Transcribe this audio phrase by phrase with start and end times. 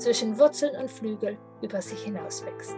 [0.00, 2.76] zwischen Wurzeln und Flügel über sich hinauswächst.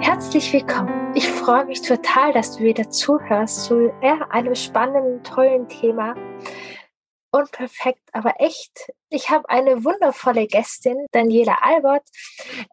[0.00, 1.12] Herzlich willkommen.
[1.14, 6.14] Ich freue mich total, dass du wieder zuhörst zu ja, einem spannenden, tollen Thema.
[7.30, 8.92] Unperfekt, aber echt.
[9.08, 12.06] Ich habe eine wundervolle Gästin, Daniela Albert.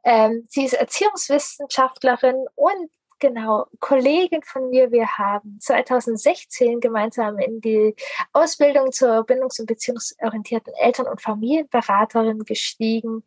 [0.04, 2.90] Ähm, sie ist Erziehungswissenschaftlerin und
[3.20, 7.96] genau, Kollegin von mir, wir haben 2016 gemeinsam in die
[8.34, 13.24] Ausbildung zur bindungs- und beziehungsorientierten Eltern- und Familienberaterin gestiegen.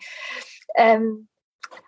[0.74, 1.28] Ähm,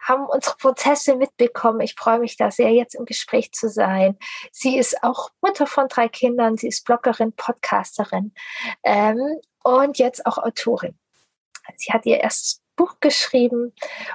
[0.01, 1.81] haben unsere Prozesse mitbekommen.
[1.81, 4.19] Ich freue mich da sehr, jetzt im Gespräch zu sein.
[4.51, 6.57] Sie ist auch Mutter von drei Kindern.
[6.57, 8.33] Sie ist Bloggerin, Podcasterin
[8.83, 9.21] ähm,
[9.63, 10.99] und jetzt auch Autorin.
[11.77, 13.75] Sie hat ihr erstes Buch geschrieben,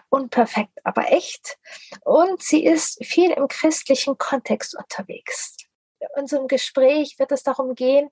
[0.09, 1.57] unperfekt, aber echt.
[2.01, 5.55] Und sie ist viel im christlichen Kontext unterwegs.
[5.99, 8.09] In unserem Gespräch wird es darum gehen,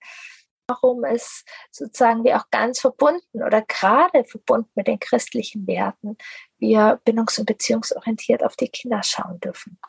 [0.67, 6.17] warum es sozusagen wir auch ganz verbunden oder gerade verbunden mit den christlichen Werten
[6.57, 9.79] wir bindungs- und beziehungsorientiert auf die Kinder schauen dürfen.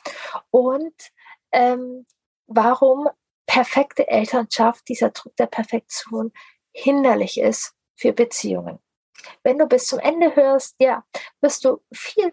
[0.50, 0.94] Und
[1.52, 2.06] ähm,
[2.46, 3.08] warum
[3.46, 6.32] perfekte Elternschaft, dieser Druck der Perfektion
[6.72, 8.78] hinderlich ist für Beziehungen.
[9.42, 11.04] Wenn du bis zum Ende hörst, ja,
[11.40, 12.32] wirst du viel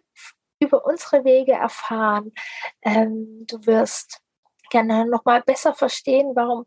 [0.59, 2.33] über unsere Wege erfahren.
[2.81, 4.21] Ähm, du wirst
[4.69, 6.65] gerne nochmal besser verstehen, warum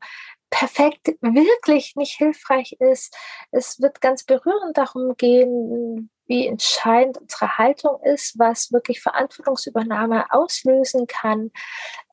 [0.51, 3.17] perfekt wirklich nicht hilfreich ist.
[3.51, 11.07] Es wird ganz berührend darum gehen, wie entscheidend unsere Haltung ist, was wirklich Verantwortungsübernahme auslösen
[11.07, 11.51] kann,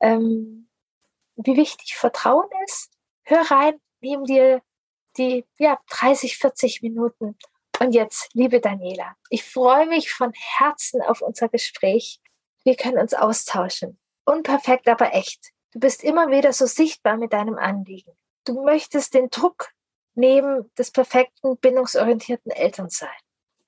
[0.02, 0.70] ähm,
[1.36, 2.92] wie wichtig Vertrauen ist.
[3.24, 4.62] Hör rein, nimm dir
[5.18, 7.38] die ja, 30, 40 Minuten
[7.80, 12.20] und jetzt, liebe Daniela, ich freue mich von Herzen auf unser Gespräch.
[12.64, 14.00] Wir können uns austauschen.
[14.26, 15.52] Unperfekt, aber echt.
[15.72, 18.14] Du bist immer wieder so sichtbar mit deinem Anliegen.
[18.46, 19.72] Du möchtest den Druck
[20.16, 23.10] neben des perfekten, bindungsorientierten Elternsein.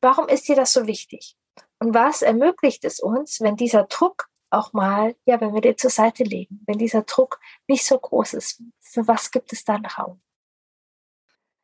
[0.02, 1.36] Warum ist dir das so wichtig?
[1.80, 5.90] Und was ermöglicht es uns, wenn dieser Druck auch mal, ja, wenn wir den zur
[5.90, 8.62] Seite legen, wenn dieser Druck nicht so groß ist?
[8.80, 10.22] Für was gibt es dann Raum?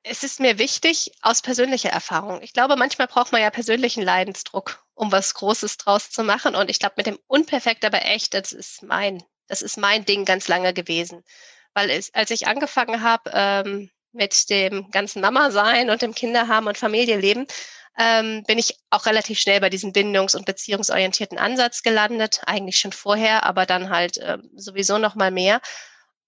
[0.03, 2.41] Es ist mir wichtig aus persönlicher Erfahrung.
[2.41, 6.55] Ich glaube, manchmal braucht man ja persönlichen Leidensdruck, um was Großes draus zu machen.
[6.55, 10.25] Und ich glaube, mit dem Unperfekt, aber echt, das ist mein, das ist mein Ding
[10.25, 11.23] ganz lange gewesen.
[11.73, 16.77] Weil es, als ich angefangen habe ähm, mit dem ganzen Mama-Sein und dem Kinderhaben und
[16.77, 17.47] Familienleben,
[17.97, 22.41] ähm, bin ich auch relativ schnell bei diesem bindungs- und beziehungsorientierten Ansatz gelandet.
[22.45, 25.61] Eigentlich schon vorher, aber dann halt ähm, sowieso noch mal mehr.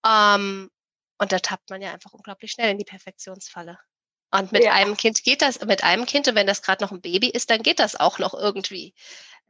[0.06, 0.70] Ähm,
[1.18, 3.78] und da tappt man ja einfach unglaublich schnell in die Perfektionsfalle.
[4.32, 4.74] Und mit ja.
[4.74, 7.50] einem Kind geht das, mit einem Kind, und wenn das gerade noch ein Baby ist,
[7.50, 8.94] dann geht das auch noch irgendwie.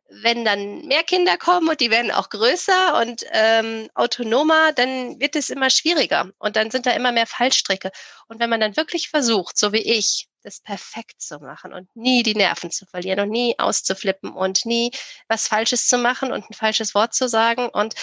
[0.08, 5.36] Wenn dann mehr Kinder kommen und die werden auch größer und ähm, autonomer, dann wird
[5.36, 7.90] es immer schwieriger und dann sind da immer mehr Fallstricke.
[8.28, 12.22] Und wenn man dann wirklich versucht, so wie ich, das perfekt zu machen und nie
[12.22, 14.92] die Nerven zu verlieren und nie auszuflippen und nie
[15.28, 17.96] was Falsches zu machen und ein falsches Wort zu sagen und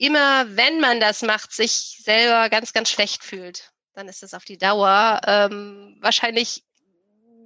[0.00, 4.44] immer, wenn man das macht, sich selber ganz, ganz schlecht fühlt, dann ist das auf
[4.44, 6.64] die Dauer ähm, wahrscheinlich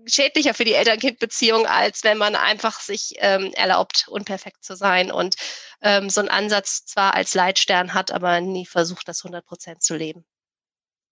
[0.06, 5.34] schädlicher für die Eltern-Kind-Beziehung, als wenn man einfach sich ähm, erlaubt, unperfekt zu sein und
[5.82, 9.96] ähm, so einen Ansatz zwar als Leitstern hat, aber nie versucht, das 100 Prozent zu
[9.96, 10.24] leben.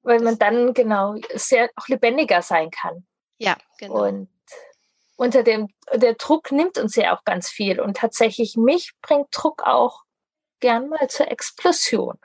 [0.03, 3.07] Weil man dann genau sehr auch lebendiger sein kann.
[3.39, 4.05] Ja, genau.
[4.05, 4.29] Und
[5.17, 7.81] unter dem, der Druck nimmt uns ja auch ganz viel.
[7.81, 10.03] Und tatsächlich mich bringt Druck auch
[10.63, 12.19] gern mal zur Explosion.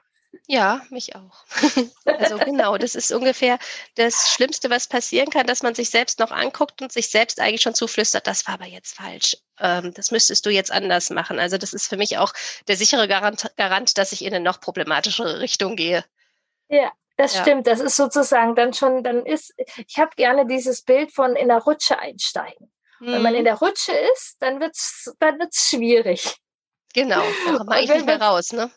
[0.48, 1.44] Ja, mich auch.
[2.06, 3.60] also genau, das ist ungefähr
[3.96, 7.62] das Schlimmste, was passieren kann, dass man sich selbst noch anguckt und sich selbst eigentlich
[7.62, 9.36] schon zuflüstert, das war aber jetzt falsch.
[9.60, 11.40] Ähm, das müsstest du jetzt anders machen.
[11.40, 12.32] Also das ist für mich auch
[12.68, 16.06] der sichere Garant, Garant dass ich in eine noch problematischere Richtung gehe.
[16.70, 17.42] Ja, das ja.
[17.42, 17.68] stimmt.
[17.68, 19.54] Das ist sozusagen dann schon, dann ist,
[19.88, 22.72] ich habe gerne dieses Bild von in der Rutsche einsteigen.
[23.00, 23.46] Wenn man in mhm.
[23.46, 26.38] der Rutsche ist, dann wird es dann wird's schwierig.
[26.94, 28.72] Genau, da kommt man eigentlich nicht mehr raus, ne?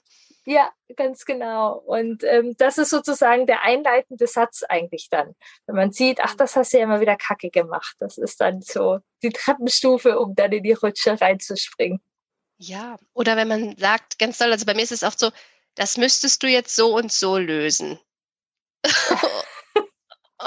[0.47, 1.75] Ja, ganz genau.
[1.75, 5.35] Und ähm, das ist sozusagen der einleitende Satz eigentlich dann.
[5.67, 7.95] Wenn man sieht, ach, das hast du ja immer wieder kacke gemacht.
[8.01, 12.01] Das ist dann so die Treppenstufe, um dann in die Rutsche reinzuspringen.
[12.57, 15.31] Ja, oder wenn man sagt, ganz toll, also bei mir ist es oft so,
[15.75, 17.99] das müsstest du jetzt so und so lösen.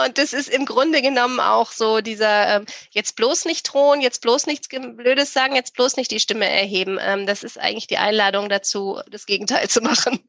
[0.02, 4.22] Und das ist im Grunde genommen auch so dieser, ähm, jetzt bloß nicht drohen, jetzt
[4.22, 6.98] bloß nichts Blödes sagen, jetzt bloß nicht die Stimme erheben.
[7.00, 10.28] Ähm, das ist eigentlich die Einladung dazu, das Gegenteil zu machen.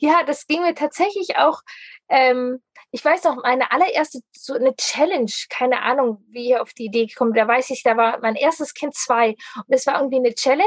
[0.00, 1.62] Ja, das ging mir tatsächlich auch.
[2.08, 6.84] Ähm, ich weiß noch, meine allererste so eine Challenge, keine Ahnung, wie ich auf die
[6.84, 10.18] Idee gekommen, da weiß ich, da war mein erstes Kind zwei und es war irgendwie
[10.18, 10.64] eine Challenge,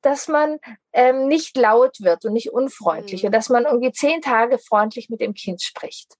[0.00, 0.58] dass man
[0.92, 3.26] ähm, nicht laut wird und nicht unfreundlich mhm.
[3.26, 6.16] und dass man irgendwie zehn Tage freundlich mit dem Kind spricht.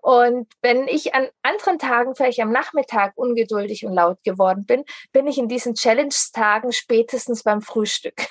[0.00, 5.26] Und wenn ich an anderen Tagen, vielleicht am Nachmittag, ungeduldig und laut geworden bin, bin
[5.26, 8.26] ich in diesen Challenge-Tagen spätestens beim Frühstück.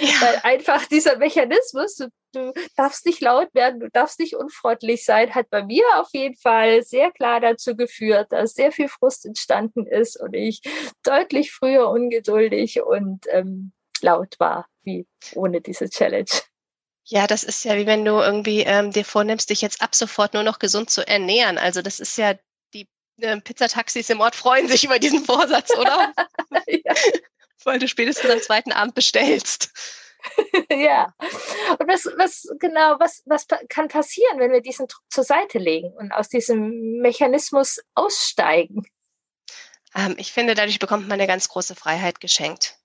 [0.00, 0.08] Ja.
[0.20, 5.34] Weil einfach dieser Mechanismus, du, du, darfst nicht laut werden, du darfst nicht unfreundlich sein,
[5.34, 9.86] hat bei mir auf jeden Fall sehr klar dazu geführt, dass sehr viel Frust entstanden
[9.86, 10.60] ist und ich
[11.04, 16.30] deutlich früher ungeduldig und ähm, laut war, wie ohne diese Challenge.
[17.04, 20.34] Ja, das ist ja wie wenn du irgendwie ähm, dir vornimmst, dich jetzt ab sofort
[20.34, 21.58] nur noch gesund zu ernähren.
[21.58, 22.34] Also das ist ja,
[22.74, 22.88] die
[23.20, 26.12] äh, Pizzataxis im Ort freuen sich über diesen Vorsatz, oder?
[26.66, 26.94] ja.
[27.64, 29.70] Weil du spätestens am zweiten Abend bestellst.
[30.70, 31.14] ja.
[31.78, 35.92] Und was, was genau, was, was kann passieren, wenn wir diesen Druck zur Seite legen
[35.92, 38.86] und aus diesem Mechanismus aussteigen?
[39.94, 42.79] Ähm, ich finde, dadurch bekommt man eine ganz große Freiheit geschenkt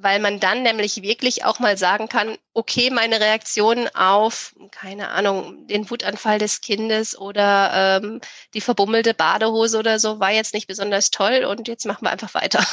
[0.00, 5.66] weil man dann nämlich wirklich auch mal sagen kann, okay, meine Reaktion auf, keine Ahnung,
[5.66, 8.20] den Wutanfall des Kindes oder ähm,
[8.54, 12.32] die verbummelte Badehose oder so war jetzt nicht besonders toll und jetzt machen wir einfach
[12.34, 12.64] weiter.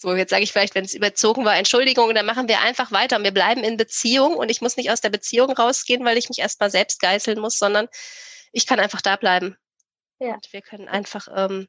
[0.00, 3.16] So, jetzt sage ich vielleicht, wenn es überzogen war, Entschuldigung, dann machen wir einfach weiter
[3.16, 6.28] und wir bleiben in Beziehung und ich muss nicht aus der Beziehung rausgehen, weil ich
[6.28, 7.88] mich erstmal selbst geißeln muss, sondern
[8.52, 9.56] ich kann einfach da bleiben.
[10.20, 10.34] Ja.
[10.34, 11.66] Und wir können einfach ähm,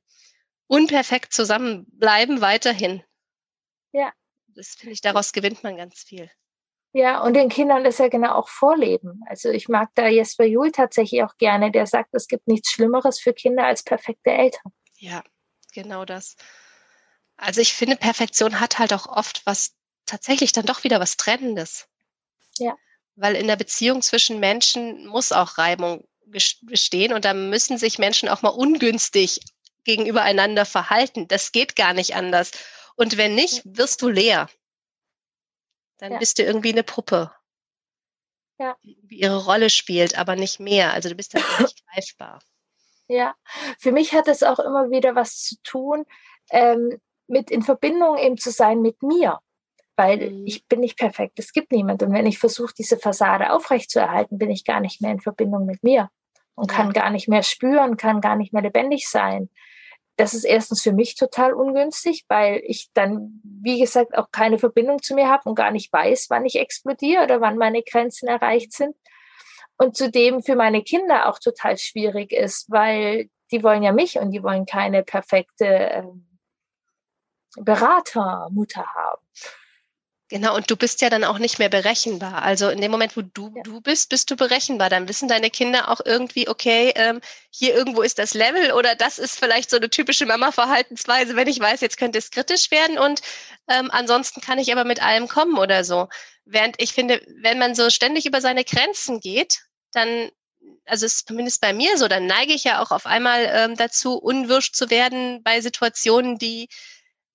[0.68, 3.03] unperfekt zusammenbleiben weiterhin.
[3.94, 4.13] Ja,
[4.56, 6.30] das finde ich, daraus gewinnt man ganz viel.
[6.92, 9.22] Ja, und den Kindern das ja genau auch vorleben.
[9.28, 13.19] Also ich mag da Jesper Juhl tatsächlich auch gerne, der sagt, es gibt nichts Schlimmeres
[13.19, 14.72] für Kinder als perfekte Eltern.
[14.98, 15.24] Ja,
[15.74, 16.36] genau das.
[17.38, 19.75] Also ich finde, Perfektion hat halt auch oft was,
[20.06, 21.88] tatsächlich dann doch wieder was Trennendes.
[22.57, 22.75] Ja.
[23.16, 26.07] Weil in der Beziehung zwischen Menschen muss auch Reibung
[26.62, 29.42] bestehen und da müssen sich Menschen auch mal ungünstig
[29.84, 31.28] gegenüber einander verhalten.
[31.28, 32.51] Das geht gar nicht anders.
[33.00, 34.50] Und wenn nicht, wirst du leer.
[36.00, 36.18] Dann ja.
[36.18, 37.31] bist du irgendwie eine Puppe.
[38.57, 38.75] Ja.
[38.84, 40.92] Die ihre Rolle spielt, aber nicht mehr.
[40.92, 42.40] Also du bist dann nicht greifbar.
[43.07, 43.36] Ja,
[43.80, 46.06] für mich hat es auch immer wieder was zu tun,
[46.51, 49.40] ähm, mit in Verbindung eben zu sein mit mir.
[49.96, 50.46] Weil mhm.
[50.46, 52.04] ich bin nicht perfekt, es gibt niemand.
[52.04, 55.84] Und wenn ich versuche, diese Fassade aufrechtzuerhalten, bin ich gar nicht mehr in Verbindung mit
[55.84, 56.10] mir
[56.54, 56.78] und ja.
[56.78, 59.50] kann gar nicht mehr spüren, kann gar nicht mehr lebendig sein
[60.19, 65.01] das ist erstens für mich total ungünstig, weil ich dann, wie gesagt, auch keine Verbindung
[65.01, 68.74] zu mir habe und gar nicht weiß, wann ich explodiere oder wann meine Grenzen erreicht
[68.74, 68.98] sind.
[69.77, 74.31] Und zudem für meine Kinder auch total schwierig ist, weil die wollen ja mich und
[74.31, 76.27] die wollen keine perfekte ähm,
[77.56, 79.22] Beratermutter haben.
[80.31, 82.43] Genau, und du bist ja dann auch nicht mehr berechenbar.
[82.43, 83.63] Also in dem Moment, wo du ja.
[83.63, 84.87] du bist, bist du berechenbar.
[84.91, 89.17] Dann wissen deine Kinder auch irgendwie, okay, ähm, hier irgendwo ist das Level oder das
[89.17, 93.21] ist vielleicht so eine typische Mama-Verhaltensweise, wenn ich weiß, jetzt könnte es kritisch werden und
[93.67, 96.09] ähm, ansonsten kann ich aber mit allem kommen oder so.
[96.45, 99.61] Während ich finde, wenn man so ständig über seine Grenzen geht,
[99.93, 100.29] dann,
[100.85, 104.19] also ist zumindest bei mir so, dann neige ich ja auch auf einmal ähm, dazu,
[104.19, 106.69] unwirsch zu werden bei Situationen, die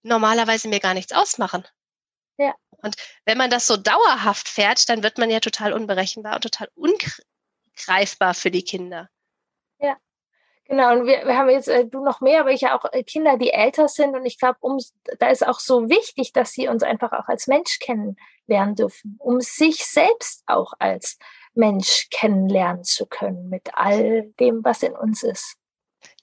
[0.02, 1.64] normalerweise mir gar nichts ausmachen.
[2.84, 6.68] Und wenn man das so dauerhaft fährt, dann wird man ja total unberechenbar und total
[6.74, 9.08] ungreifbar für die Kinder.
[9.80, 9.96] Ja,
[10.66, 10.92] genau.
[10.92, 13.38] Und wir, wir haben jetzt, äh, du noch mehr, aber ich ja auch äh, Kinder,
[13.38, 14.14] die älter sind.
[14.14, 14.78] Und ich glaube, um,
[15.18, 19.40] da ist auch so wichtig, dass sie uns einfach auch als Mensch kennenlernen dürfen, um
[19.40, 21.18] sich selbst auch als
[21.54, 25.56] Mensch kennenlernen zu können mit all dem, was in uns ist.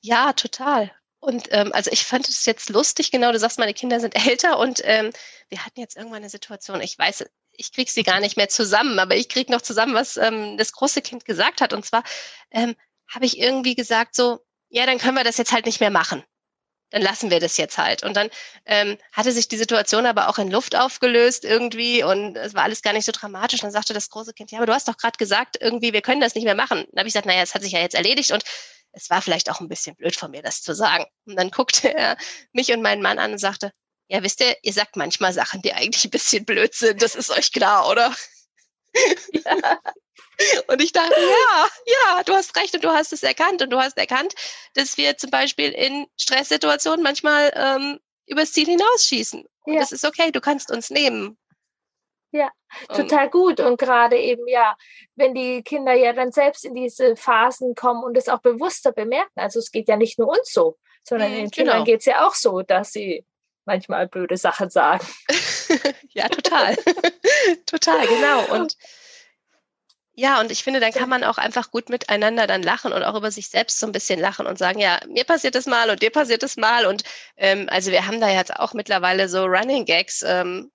[0.01, 0.91] Ja, total.
[1.21, 4.57] Und ähm, also ich fand es jetzt lustig, genau, du sagst, meine Kinder sind älter
[4.57, 5.11] und ähm,
[5.49, 8.97] wir hatten jetzt irgendwann eine Situation, ich weiß, ich krieg sie gar nicht mehr zusammen,
[8.97, 11.73] aber ich krieg noch zusammen, was ähm, das große Kind gesagt hat.
[11.73, 12.03] Und zwar
[12.49, 12.75] ähm,
[13.07, 16.23] habe ich irgendwie gesagt, so, ja, dann können wir das jetzt halt nicht mehr machen.
[16.89, 18.03] Dann lassen wir das jetzt halt.
[18.03, 18.29] Und dann
[18.65, 22.81] ähm, hatte sich die Situation aber auch in Luft aufgelöst irgendwie und es war alles
[22.81, 23.61] gar nicht so dramatisch.
[23.61, 26.19] Dann sagte das große Kind, ja, aber du hast doch gerade gesagt, irgendwie, wir können
[26.19, 26.85] das nicht mehr machen.
[26.91, 28.43] Dann habe ich gesagt, naja, es hat sich ja jetzt erledigt und
[28.93, 31.05] es war vielleicht auch ein bisschen blöd von mir, das zu sagen.
[31.25, 32.17] Und dann guckte er
[32.51, 33.71] mich und meinen Mann an und sagte,
[34.10, 37.01] ja, wisst ihr, ihr sagt manchmal Sachen, die eigentlich ein bisschen blöd sind.
[37.01, 38.13] Das ist euch klar, oder?
[39.33, 39.79] Ja.
[40.67, 43.79] Und ich dachte, ja, ja, du hast recht und du hast es erkannt und du
[43.79, 44.33] hast erkannt,
[44.74, 49.45] dass wir zum Beispiel in Stresssituationen manchmal ähm, übers Ziel hinausschießen.
[49.65, 49.79] Und ja.
[49.79, 51.38] das ist okay, du kannst uns nehmen.
[52.31, 52.50] Ja,
[52.88, 53.59] total gut.
[53.59, 54.75] Und gerade eben, ja,
[55.15, 59.39] wenn die Kinder ja dann selbst in diese Phasen kommen und es auch bewusster bemerken.
[59.39, 61.85] Also es geht ja nicht nur uns so, sondern mhm, den Kindern genau.
[61.85, 63.25] geht es ja auch so, dass sie
[63.65, 65.05] manchmal blöde Sachen sagen.
[66.09, 66.75] ja, total.
[67.65, 68.45] total, genau.
[68.55, 68.77] Und
[70.13, 73.15] ja, und ich finde, dann kann man auch einfach gut miteinander dann lachen und auch
[73.15, 76.01] über sich selbst so ein bisschen lachen und sagen, ja, mir passiert das mal und
[76.01, 76.85] dir passiert das mal.
[76.85, 77.03] Und
[77.38, 80.71] ähm, also wir haben da jetzt auch mittlerweile so Running Gags, ähm,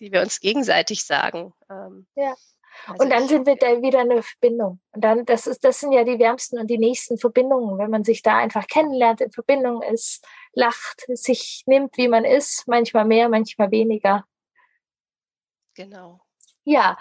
[0.00, 1.52] die wir uns gegenseitig sagen.
[1.70, 2.34] Ähm, ja.
[2.86, 4.80] Also und dann sind wir da wieder eine Verbindung.
[4.92, 8.04] Und dann, das ist, das sind ja die wärmsten und die nächsten Verbindungen, wenn man
[8.04, 13.28] sich da einfach kennenlernt, in Verbindung ist, lacht, sich nimmt, wie man ist, manchmal mehr,
[13.28, 14.24] manchmal weniger.
[15.74, 16.20] Genau.
[16.64, 16.98] Ja,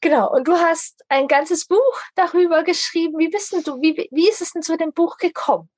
[0.00, 0.32] genau.
[0.32, 3.18] Und du hast ein ganzes Buch darüber geschrieben.
[3.18, 5.70] Wie bist du, wie, wie ist es denn zu dem Buch gekommen?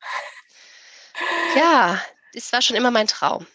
[1.56, 3.46] Ja, das war schon immer mein Traum.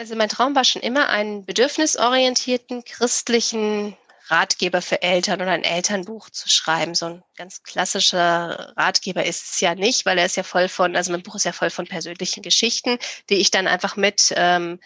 [0.00, 6.30] Also mein Traum war schon immer, einen bedürfnisorientierten christlichen Ratgeber für Eltern oder ein Elternbuch
[6.30, 6.94] zu schreiben.
[6.94, 10.96] So ein ganz klassischer Ratgeber ist es ja nicht, weil er ist ja voll von,
[10.96, 14.80] also mein Buch ist ja voll von persönlichen Geschichten, die ich dann einfach mit ähm,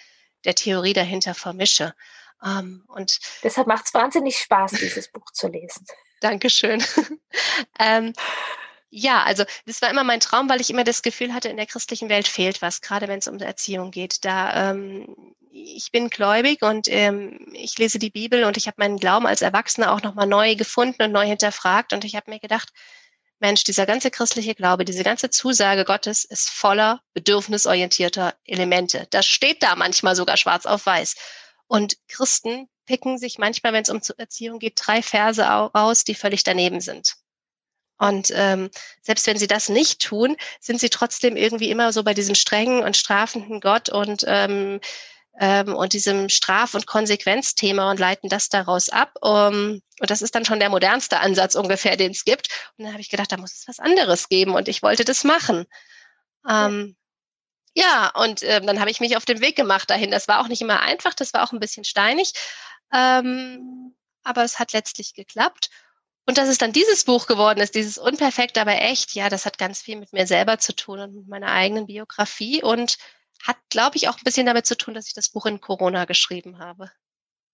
[0.45, 1.95] der Theorie dahinter vermische.
[2.45, 5.87] Ähm, und deshalb macht es wahnsinnig Spaß, dieses Buch zu lesen.
[6.23, 6.83] Dankeschön.
[7.79, 8.15] ähm,
[8.95, 11.67] ja, also das war immer mein Traum, weil ich immer das Gefühl hatte, in der
[11.67, 14.25] christlichen Welt fehlt was, gerade wenn es um Erziehung geht.
[14.25, 18.99] Da ähm, ich bin gläubig und ähm, ich lese die Bibel und ich habe meinen
[18.99, 22.71] Glauben als Erwachsener auch nochmal neu gefunden und neu hinterfragt und ich habe mir gedacht,
[23.41, 29.09] Mensch, dieser ganze christliche Glaube, diese ganze Zusage Gottes ist voller bedürfnisorientierter Elemente.
[29.11, 31.17] Das steht da manchmal sogar schwarz auf weiß.
[31.67, 36.45] Und Christen picken sich manchmal, wenn es um Erziehung geht, drei Verse raus, die völlig
[36.45, 37.17] daneben sind.
[37.99, 38.71] Und ähm,
[39.03, 42.83] selbst wenn sie das nicht tun, sind sie trotzdem irgendwie immer so bei diesem strengen
[42.83, 44.81] und strafenden Gott und ähm,
[45.41, 49.15] ähm, und diesem Straf- und Konsequenzthema und leiten das daraus ab.
[49.21, 52.49] Um, und das ist dann schon der modernste Ansatz ungefähr, den es gibt.
[52.77, 55.25] Und dann habe ich gedacht, da muss es was anderes geben und ich wollte das
[55.25, 55.67] machen.
[56.49, 56.97] Ähm,
[57.75, 60.11] ja, und äh, dann habe ich mich auf den Weg gemacht dahin.
[60.11, 62.33] Das war auch nicht immer einfach, das war auch ein bisschen steinig.
[62.93, 65.71] Ähm, aber es hat letztlich geklappt.
[66.27, 69.59] Und dass es dann dieses Buch geworden ist, dieses Unperfekt, aber echt, ja, das hat
[69.59, 72.97] ganz viel mit mir selber zu tun und mit meiner eigenen Biografie und
[73.43, 76.07] hat, glaube ich, auch ein bisschen damit zu tun, dass ich das Buch in Corona
[76.07, 76.91] geschrieben habe.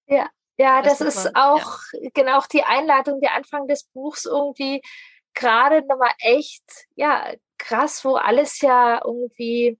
[0.07, 2.11] Ja, ja, das, das ist man, auch ja.
[2.15, 4.83] genau die Einleitung, der Anfang des Buchs irgendwie
[5.35, 9.79] gerade nochmal echt, ja, krass, wo alles ja irgendwie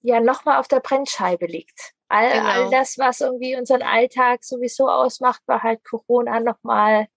[0.00, 1.92] ja nochmal auf der Brennscheibe liegt.
[2.08, 2.48] All, genau.
[2.48, 7.08] all das, was irgendwie unseren Alltag sowieso ausmacht, war halt Corona nochmal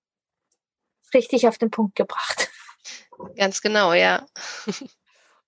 [1.15, 2.49] richtig auf den Punkt gebracht.
[3.35, 4.25] Ganz genau, ja.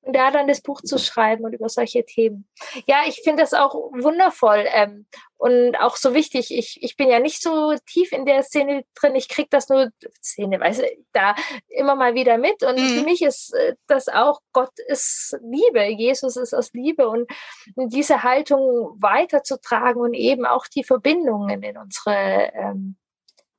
[0.07, 2.47] und da dann das Buch zu schreiben und über solche Themen.
[2.87, 5.05] Ja, ich finde das auch wundervoll ähm,
[5.35, 6.57] und auch so wichtig.
[6.57, 9.15] Ich, ich bin ja nicht so tief in der Szene drin.
[9.15, 9.89] Ich kriege das nur,
[10.23, 11.35] Szene, weiß ich, da
[11.67, 12.63] immer mal wieder mit.
[12.63, 12.87] Und mhm.
[12.87, 17.29] für mich ist äh, das auch, Gott ist Liebe, Jesus ist aus Liebe und
[17.75, 22.95] diese Haltung weiterzutragen und eben auch die Verbindungen in unsere ähm,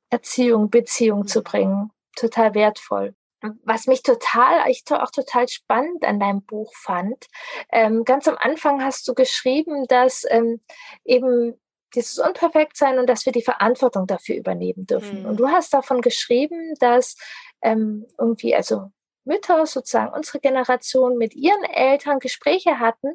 [0.09, 1.91] Erziehung, Beziehung zu bringen.
[2.19, 3.15] Total wertvoll
[3.63, 7.27] was mich total, ich auch total spannend an deinem Buch fand,
[7.71, 10.61] ähm, ganz am Anfang hast du geschrieben, dass ähm,
[11.05, 11.59] eben
[11.95, 15.21] dieses Unperfektsein und dass wir die Verantwortung dafür übernehmen dürfen.
[15.21, 15.25] Mhm.
[15.25, 17.15] Und du hast davon geschrieben, dass
[17.61, 18.91] ähm, irgendwie, also
[19.23, 23.13] Mütter, sozusagen unsere Generation, mit ihren Eltern Gespräche hatten,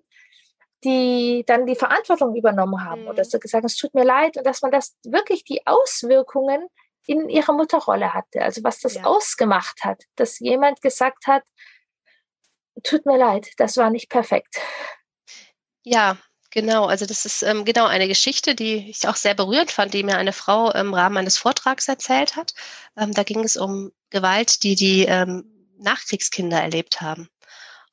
[0.82, 3.08] die dann die Verantwortung übernommen haben mhm.
[3.08, 6.66] oder so gesagt, es tut mir leid und dass man das wirklich die Auswirkungen
[7.06, 9.04] in ihrer Mutterrolle hatte, also was das ja.
[9.04, 11.42] ausgemacht hat, dass jemand gesagt hat,
[12.82, 14.56] tut mir leid, das war nicht perfekt.
[15.82, 16.16] Ja,
[16.50, 16.86] genau.
[16.86, 20.16] Also das ist ähm, genau eine Geschichte, die ich auch sehr berührend fand, die mir
[20.16, 22.54] eine Frau im Rahmen eines Vortrags erzählt hat.
[22.96, 25.44] Ähm, da ging es um Gewalt, die die ähm,
[25.78, 27.28] Nachkriegskinder erlebt haben.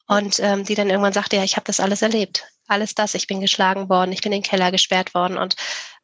[0.07, 2.45] Und ähm, die dann irgendwann sagte, ja, ich habe das alles erlebt.
[2.67, 5.55] Alles das, ich bin geschlagen worden, ich bin in den Keller gesperrt worden und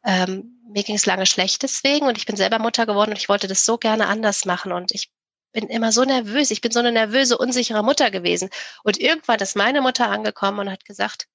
[0.04, 3.28] ähm, mir ging es lange schlecht deswegen und ich bin selber Mutter geworden und ich
[3.28, 5.10] wollte das so gerne anders machen und ich
[5.52, 6.50] bin immer so nervös.
[6.50, 8.50] Ich bin so eine nervöse, unsichere Mutter gewesen.
[8.84, 11.26] Und irgendwann ist meine Mutter angekommen und hat gesagt,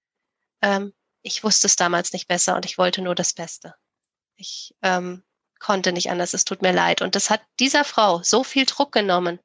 [0.62, 0.94] ähm,
[1.24, 3.76] ich wusste es damals nicht besser und ich wollte nur das Beste.
[4.36, 5.24] Ich ähm,
[5.60, 7.02] konnte nicht anders, es tut mir leid.
[7.02, 9.40] Und das hat dieser Frau so viel Druck genommen,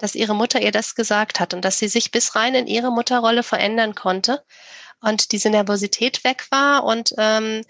[0.00, 2.90] dass ihre Mutter ihr das gesagt hat und dass sie sich bis rein in ihre
[2.90, 4.44] Mutterrolle verändern konnte
[5.00, 7.62] und diese Nervosität weg war und ähm,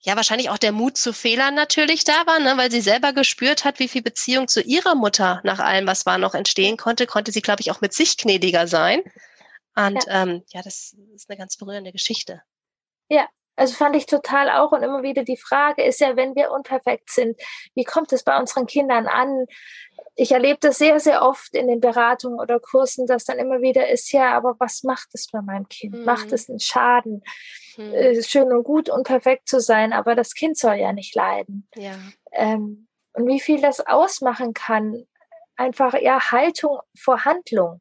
[0.00, 3.64] ja, wahrscheinlich auch der Mut zu Fehlern natürlich da war, ne, weil sie selber gespürt
[3.64, 7.32] hat, wie viel Beziehung zu ihrer Mutter nach allem, was war, noch entstehen konnte, konnte
[7.32, 9.02] sie, glaube ich, auch mit sich gnädiger sein.
[9.74, 12.42] Und ja, ähm, ja das ist eine ganz berührende Geschichte.
[13.08, 16.52] Ja, Also fand ich total auch und immer wieder die Frage ist ja, wenn wir
[16.52, 17.36] unperfekt sind,
[17.74, 19.46] wie kommt es bei unseren Kindern an?
[20.20, 23.88] Ich erlebe das sehr, sehr oft in den Beratungen oder Kursen, dass dann immer wieder
[23.88, 25.94] ist, ja, aber was macht es bei meinem Kind?
[25.94, 26.04] Mhm.
[26.04, 27.22] Macht es einen Schaden?
[27.76, 28.20] Mhm.
[28.24, 31.68] Schön und gut, unperfekt zu sein, aber das Kind soll ja nicht leiden.
[31.76, 31.94] Ja.
[32.32, 35.06] Ähm, und wie viel das ausmachen kann,
[35.54, 37.80] einfach ja Haltung vor Handlung.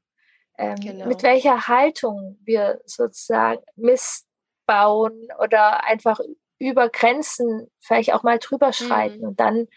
[0.59, 1.07] Ähm, genau.
[1.07, 6.19] Mit welcher Haltung wir sozusagen missbauen oder einfach
[6.59, 9.27] über Grenzen vielleicht auch mal drüber schreiten mhm.
[9.29, 9.67] und dann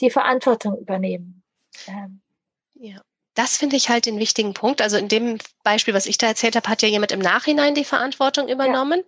[0.00, 1.44] die Verantwortung übernehmen.
[1.86, 2.20] Ähm.
[2.74, 3.00] Ja.
[3.34, 4.82] Das finde ich halt den wichtigen Punkt.
[4.82, 7.84] Also in dem Beispiel, was ich da erzählt habe, hat ja jemand im Nachhinein die
[7.84, 9.04] Verantwortung übernommen.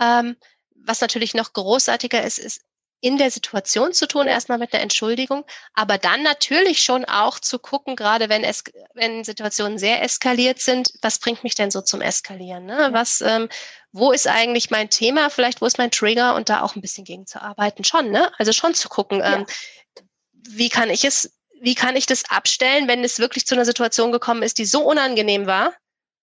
[0.00, 0.20] Ja.
[0.20, 0.36] Ähm,
[0.74, 2.62] was natürlich noch großartiger ist, ist
[3.04, 5.44] in der Situation zu tun, erstmal mit einer Entschuldigung,
[5.74, 10.90] aber dann natürlich schon auch zu gucken, gerade wenn es, wenn Situationen sehr eskaliert sind,
[11.02, 12.64] was bringt mich denn so zum Eskalieren?
[12.64, 12.88] Ne?
[12.92, 13.50] Was, ähm,
[13.92, 15.28] wo ist eigentlich mein Thema?
[15.28, 17.84] Vielleicht wo ist mein Trigger und da auch ein bisschen gegen zu arbeiten?
[17.84, 18.32] Schon, ne?
[18.38, 20.02] Also schon zu gucken, ähm, ja.
[20.48, 21.30] wie kann ich es,
[21.64, 24.84] wie kann ich das abstellen, wenn es wirklich zu einer Situation gekommen ist, die so
[24.84, 25.72] unangenehm war,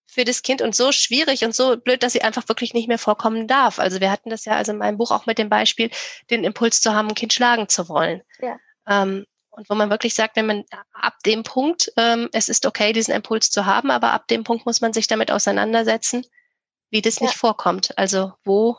[0.06, 3.00] für das Kind und so schwierig und so blöd, dass sie einfach wirklich nicht mehr
[3.00, 3.80] vorkommen darf.
[3.80, 5.90] Also wir hatten das ja also in meinem Buch auch mit dem Beispiel,
[6.30, 8.22] den Impuls zu haben, ein Kind schlagen zu wollen.
[8.42, 8.58] Ja.
[8.88, 12.94] Ähm, und wo man wirklich sagt, wenn man ab dem Punkt, ähm, es ist okay,
[12.94, 16.26] diesen Impuls zu haben, aber ab dem Punkt muss man sich damit auseinandersetzen,
[16.90, 17.28] wie das ja.
[17.28, 17.98] nicht vorkommt.
[17.98, 18.78] Also wo,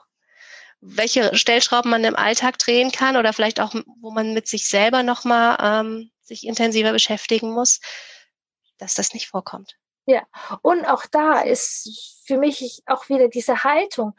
[0.80, 5.02] welche Stellschrauben man im Alltag drehen kann oder vielleicht auch, wo man mit sich selber
[5.02, 7.80] nochmal ähm, sich intensiver beschäftigen muss,
[8.78, 9.76] dass das nicht vorkommt.
[10.06, 10.26] Ja,
[10.62, 14.14] und auch da ist für mich auch wieder diese Haltung.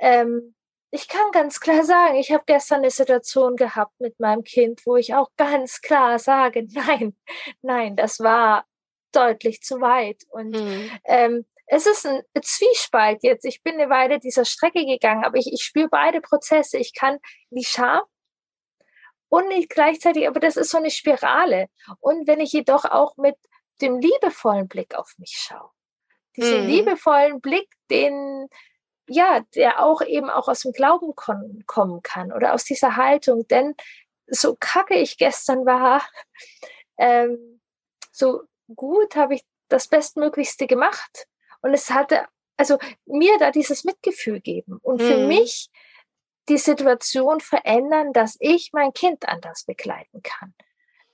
[0.00, 0.54] Ähm,
[0.90, 4.96] ich kann ganz klar sagen, ich habe gestern eine Situation gehabt mit meinem Kind, wo
[4.96, 7.16] ich auch ganz klar sage, nein,
[7.62, 8.66] nein, das war
[9.12, 10.24] deutlich zu weit.
[10.30, 10.90] Und mhm.
[11.04, 13.44] ähm, es ist ein Zwiespalt jetzt.
[13.44, 16.78] Ich bin eine Weile dieser Strecke gegangen, aber ich, ich spüre beide Prozesse.
[16.78, 17.18] Ich kann
[17.50, 18.02] die Scham
[19.28, 21.68] und nicht gleichzeitig, aber das ist so eine Spirale.
[22.00, 23.36] Und wenn ich jedoch auch mit
[23.80, 25.70] dem liebevollen Blick auf mich schaue.
[26.36, 26.68] Diesen mhm.
[26.68, 28.48] liebevollen Blick, den,
[29.08, 33.46] ja, der auch eben auch aus dem Glauben kommen, kann oder aus dieser Haltung.
[33.48, 33.74] Denn
[34.26, 36.02] so kacke ich gestern war,
[36.98, 37.60] ähm,
[38.12, 38.42] so
[38.74, 41.26] gut habe ich das Bestmöglichste gemacht.
[41.60, 42.26] Und es hatte,
[42.56, 45.28] also mir da dieses Mitgefühl geben und für mhm.
[45.28, 45.70] mich
[46.48, 50.54] die Situation verändern, dass ich mein Kind anders begleiten kann.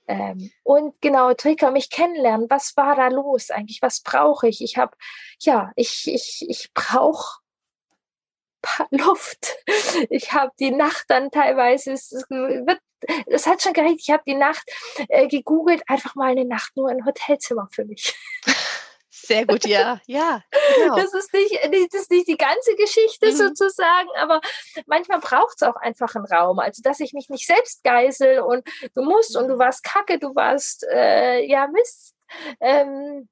[0.07, 2.49] Ähm, und genau, Trigger, mich kennenlernen.
[2.49, 3.81] Was war da los eigentlich?
[3.81, 4.61] Was brauche ich?
[4.61, 4.95] Ich habe,
[5.39, 7.39] ja, ich, ich, ich brauche
[8.91, 9.55] Luft.
[10.09, 12.79] Ich habe die Nacht dann teilweise, es, wird,
[13.27, 14.63] es hat schon gereicht, ich habe die Nacht
[15.09, 18.15] äh, gegoogelt, einfach mal eine Nacht nur ein Hotelzimmer für mich.
[19.25, 20.43] Sehr gut, ja, ja.
[20.77, 20.95] Genau.
[20.95, 21.53] Das, ist nicht,
[21.91, 23.35] das ist nicht die ganze Geschichte mhm.
[23.35, 24.41] sozusagen, aber
[24.85, 26.59] manchmal braucht es auch einfach einen Raum.
[26.59, 29.59] Also, dass ich mich nicht selbst geißel und du musst und du mhm.
[29.59, 32.13] warst kacke, du warst, äh, ja, Mist.
[32.59, 33.27] Ähm,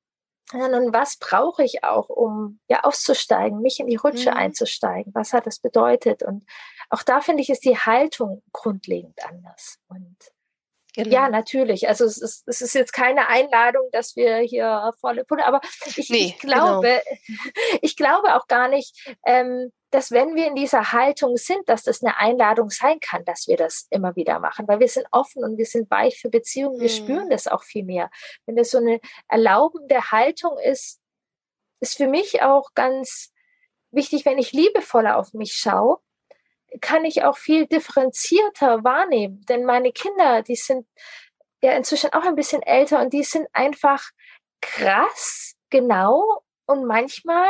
[0.52, 4.38] nun, was brauche ich auch, um ja auszusteigen, mich in die Rutsche mhm.
[4.38, 5.14] einzusteigen?
[5.16, 6.24] Was hat das bedeutet?
[6.24, 6.46] Und
[6.90, 9.80] auch da finde ich, ist die Haltung grundlegend anders.
[9.88, 10.18] Und
[10.96, 11.10] Genau.
[11.10, 11.88] Ja, natürlich.
[11.88, 15.60] Also es ist, es ist jetzt keine Einladung, dass wir hier volle Pulle, aber
[15.96, 16.82] ich, nee, ich genau.
[16.82, 17.40] glaube, genau.
[17.82, 22.04] ich glaube auch gar nicht, ähm, dass wenn wir in dieser Haltung sind, dass das
[22.04, 25.58] eine Einladung sein kann, dass wir das immer wieder machen, weil wir sind offen und
[25.58, 26.96] wir sind weich für Beziehungen, wir hm.
[26.96, 28.10] spüren das auch viel mehr.
[28.46, 31.00] Wenn das so eine erlaubende Haltung ist,
[31.80, 33.34] ist für mich auch ganz
[33.92, 35.98] wichtig, wenn ich liebevoller auf mich schaue,
[36.82, 39.42] kann ich auch viel differenzierter wahrnehmen.
[39.48, 40.88] Denn meine Kinder, die sind
[41.62, 44.04] ja inzwischen auch ein bisschen älter und die sind einfach
[44.62, 47.50] krass, genau und manchmal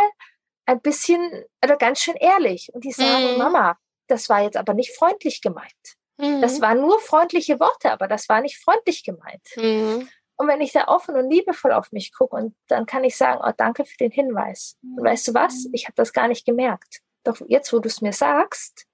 [0.65, 2.69] ein bisschen oder ganz schön ehrlich.
[2.73, 3.37] Und die sagen, mhm.
[3.37, 5.71] Mama, das war jetzt aber nicht freundlich gemeint.
[6.17, 6.41] Mhm.
[6.41, 9.47] Das waren nur freundliche Worte, aber das war nicht freundlich gemeint.
[9.55, 10.07] Mhm.
[10.35, 13.39] Und wenn ich da offen und liebevoll auf mich gucke, und dann kann ich sagen,
[13.43, 14.77] oh, danke für den Hinweis.
[14.81, 15.67] Und weißt du was?
[15.73, 17.01] Ich habe das gar nicht gemerkt.
[17.23, 18.85] Doch jetzt, wo du es mir sagst,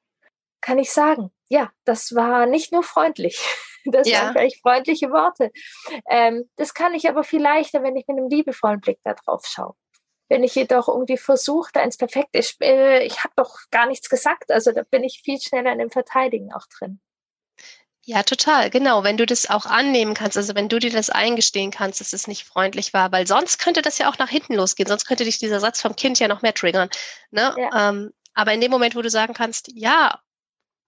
[0.62, 3.39] kann ich sagen, ja, das war nicht nur freundlich.
[3.86, 4.24] Das ja.
[4.24, 5.52] waren vielleicht freundliche Worte.
[6.10, 9.45] Ähm, das kann ich aber viel leichter, wenn ich mit einem liebevollen Blick da drauf
[9.45, 9.74] schaue.
[10.28, 14.10] Wenn ich jedoch irgendwie versuche, da ins Perfekte, ich, äh, ich habe doch gar nichts
[14.10, 17.00] gesagt, also da bin ich viel schneller in dem Verteidigen auch drin.
[18.04, 19.04] Ja, total, genau.
[19.04, 22.28] Wenn du das auch annehmen kannst, also wenn du dir das eingestehen kannst, dass es
[22.28, 25.38] nicht freundlich war, weil sonst könnte das ja auch nach hinten losgehen, sonst könnte dich
[25.38, 26.89] dieser Satz vom Kind ja noch mehr triggern.
[27.32, 27.56] Ne?
[27.58, 27.89] Ja.
[27.89, 30.19] Ähm, aber in dem Moment, wo du sagen kannst, ja,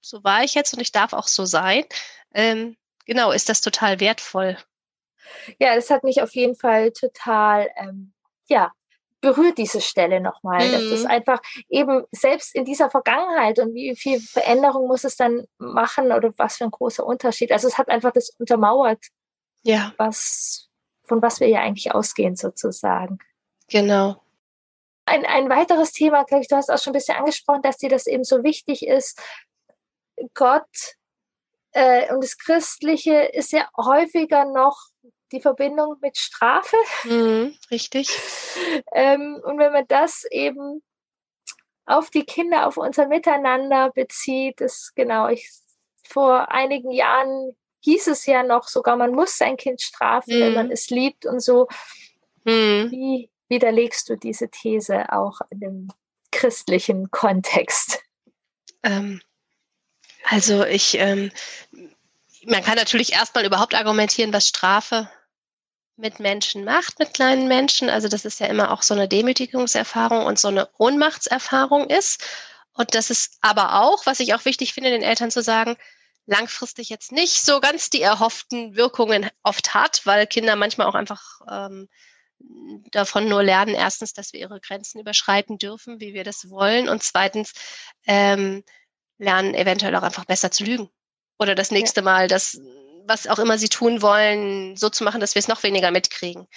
[0.01, 1.85] so war ich jetzt und ich darf auch so sein,
[2.33, 4.57] ähm, genau, ist das total wertvoll.
[5.59, 8.13] Ja, das hat mich auf jeden Fall total, ähm,
[8.47, 8.71] ja,
[9.21, 10.67] berührt diese Stelle nochmal.
[10.67, 10.71] Mhm.
[10.71, 15.45] Das ist einfach eben selbst in dieser Vergangenheit und wie viel Veränderung muss es dann
[15.59, 17.51] machen oder was für ein großer Unterschied.
[17.51, 19.05] Also es hat einfach das untermauert,
[19.61, 19.93] ja.
[19.97, 20.69] was,
[21.03, 23.19] von was wir ja eigentlich ausgehen sozusagen.
[23.69, 24.21] Genau.
[25.05, 27.89] Ein, ein weiteres Thema, glaube ich, du hast auch schon ein bisschen angesprochen, dass dir
[27.89, 29.19] das eben so wichtig ist.
[30.33, 30.95] Gott
[31.71, 34.77] äh, und das Christliche ist ja häufiger noch
[35.31, 36.75] die Verbindung mit Strafe.
[37.05, 38.09] Mhm, richtig.
[38.93, 40.83] ähm, und wenn man das eben
[41.85, 45.49] auf die Kinder, auf unser Miteinander bezieht, ist genau, ich,
[46.07, 50.41] vor einigen Jahren hieß es ja noch sogar, man muss sein Kind strafen, mhm.
[50.41, 50.73] wenn man mhm.
[50.73, 51.67] es liebt und so.
[52.43, 52.91] Mhm.
[52.91, 55.87] Wie widerlegst du diese These auch in dem
[56.31, 58.03] christlichen Kontext?
[58.83, 59.21] Ähm,
[60.29, 61.31] also ich, ähm,
[62.45, 65.09] man kann natürlich erstmal überhaupt argumentieren, was Strafe
[65.95, 67.89] mit Menschen macht, mit kleinen Menschen.
[67.89, 72.23] Also das ist ja immer auch so eine Demütigungserfahrung und so eine Ohnmachtserfahrung ist.
[72.73, 75.77] Und das ist aber auch, was ich auch wichtig finde, den Eltern zu sagen,
[76.25, 81.41] langfristig jetzt nicht so ganz die erhofften Wirkungen oft hat, weil Kinder manchmal auch einfach
[81.49, 81.89] ähm,
[82.91, 87.03] davon nur lernen, erstens, dass wir ihre Grenzen überschreiten dürfen, wie wir das wollen, und
[87.03, 87.53] zweitens
[88.07, 88.63] ähm,
[89.21, 90.89] lernen eventuell auch einfach besser zu lügen.
[91.39, 92.05] Oder das nächste ja.
[92.05, 92.59] Mal das
[93.07, 96.47] was auch immer sie tun wollen, so zu machen, dass wir es noch weniger mitkriegen.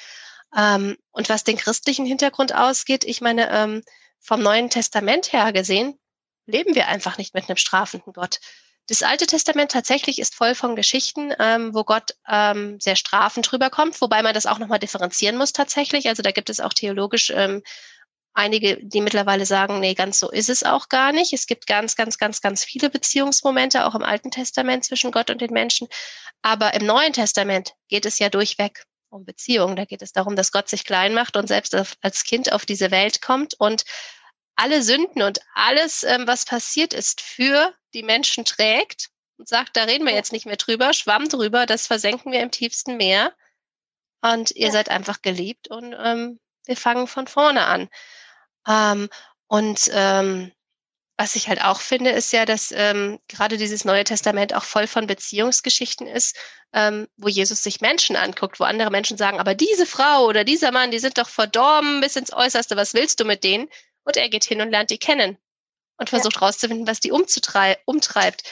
[0.56, 3.82] Ähm, und was den christlichen Hintergrund ausgeht, ich meine, ähm,
[4.20, 5.98] vom Neuen Testament her gesehen,
[6.46, 8.40] leben wir einfach nicht mit einem strafenden Gott.
[8.86, 13.70] Das Alte Testament tatsächlich ist voll von Geschichten, ähm, wo Gott ähm, sehr strafend drüber
[13.70, 16.08] kommt, wobei man das auch nochmal differenzieren muss tatsächlich.
[16.08, 17.62] Also da gibt es auch theologisch ähm,
[18.34, 21.32] einige, die mittlerweile sagen, nee, ganz so ist es auch gar nicht.
[21.32, 25.40] Es gibt ganz, ganz, ganz, ganz viele Beziehungsmomente, auch im Alten Testament zwischen Gott und
[25.40, 25.88] den Menschen.
[26.42, 29.76] Aber im Neuen Testament geht es ja durchweg um Beziehungen.
[29.76, 32.90] Da geht es darum, dass Gott sich klein macht und selbst als Kind auf diese
[32.90, 33.84] Welt kommt und
[34.56, 39.84] alle Sünden und alles, ähm, was passiert ist, für die Menschen trägt und sagt, da
[39.84, 43.32] reden wir jetzt nicht mehr drüber, schwamm drüber, das versenken wir im tiefsten Meer.
[44.22, 44.72] Und ihr ja.
[44.72, 47.88] seid einfach geliebt und ähm, wir fangen von vorne an.
[48.68, 49.08] Ähm,
[49.48, 50.52] und ähm,
[51.16, 54.86] was ich halt auch finde, ist ja, dass ähm, gerade dieses Neue Testament auch voll
[54.86, 56.36] von Beziehungsgeschichten ist,
[56.72, 60.72] ähm, wo Jesus sich Menschen anguckt, wo andere Menschen sagen, aber diese Frau oder dieser
[60.72, 63.68] Mann, die sind doch verdorben bis ins Äußerste, was willst du mit denen?
[64.02, 65.38] Und er geht hin und lernt die kennen
[65.98, 66.40] und versucht ja.
[66.40, 68.42] rauszufinden, was die umtreibt.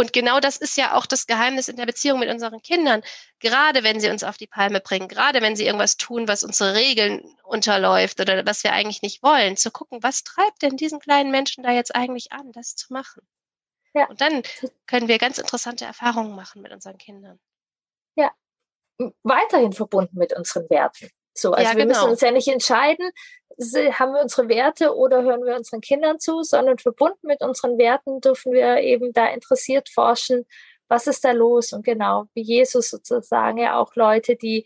[0.00, 3.02] Und genau das ist ja auch das Geheimnis in der Beziehung mit unseren Kindern.
[3.40, 6.74] Gerade wenn sie uns auf die Palme bringen, gerade wenn sie irgendwas tun, was unsere
[6.74, 11.32] Regeln unterläuft oder was wir eigentlich nicht wollen, zu gucken, was treibt denn diesen kleinen
[11.32, 13.26] Menschen da jetzt eigentlich an, das zu machen.
[13.92, 14.06] Ja.
[14.06, 14.42] Und dann
[14.86, 17.40] können wir ganz interessante Erfahrungen machen mit unseren Kindern.
[18.14, 18.30] Ja,
[19.24, 21.10] weiterhin verbunden mit unseren Werten.
[21.38, 21.98] So, also ja, wir genau.
[21.98, 23.10] müssen uns ja nicht entscheiden,
[23.58, 28.20] haben wir unsere Werte oder hören wir unseren Kindern zu, sondern verbunden mit unseren Werten
[28.20, 30.46] dürfen wir eben da interessiert forschen,
[30.88, 34.64] was ist da los und genau, wie Jesus sozusagen ja auch Leute, die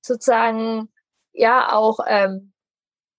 [0.00, 0.92] sozusagen
[1.32, 2.52] ja auch ähm,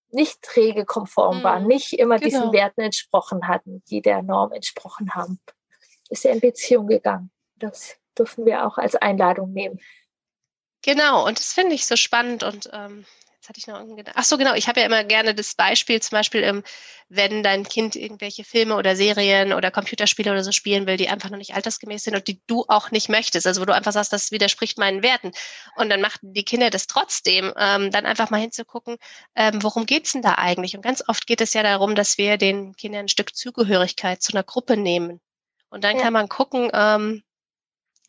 [0.09, 1.43] nicht regelkonform mhm.
[1.43, 2.29] waren, nicht immer genau.
[2.29, 5.39] diesen Werten entsprochen hatten, die der Norm entsprochen haben,
[6.09, 7.31] ist er in Beziehung gegangen.
[7.55, 9.79] Das dürfen wir auch als Einladung nehmen.
[10.83, 13.05] Genau, und das finde ich so spannend und ähm,
[13.43, 14.17] Jetzt hatte ich noch einen Gedanken.
[14.17, 14.53] Ach so, genau.
[14.53, 16.63] Ich habe ja immer gerne das Beispiel, zum Beispiel, ähm,
[17.09, 21.29] wenn dein Kind irgendwelche Filme oder Serien oder Computerspiele oder so spielen will, die einfach
[21.29, 23.45] noch nicht altersgemäß sind und die du auch nicht möchtest.
[23.45, 25.33] Also wo du einfach sagst, das widerspricht meinen Werten.
[25.75, 28.95] Und dann machen die Kinder das trotzdem, ähm, dann einfach mal hinzugucken,
[29.35, 30.77] ähm, worum geht's denn da eigentlich?
[30.77, 34.31] Und ganz oft geht es ja darum, dass wir den Kindern ein Stück Zugehörigkeit zu
[34.31, 35.19] einer Gruppe nehmen.
[35.69, 36.03] Und dann ja.
[36.03, 37.23] kann man gucken, ähm,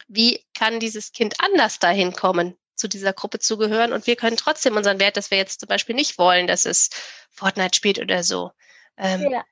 [0.07, 2.57] wie kann dieses Kind anders dahin kommen?
[2.75, 5.95] Zu dieser Gruppe zugehören und wir können trotzdem unseren Wert, dass wir jetzt zum Beispiel
[5.95, 6.91] nicht wollen, dass es
[7.31, 8.51] Fortnite spielt oder so.
[8.97, 9.45] Ähm, ja.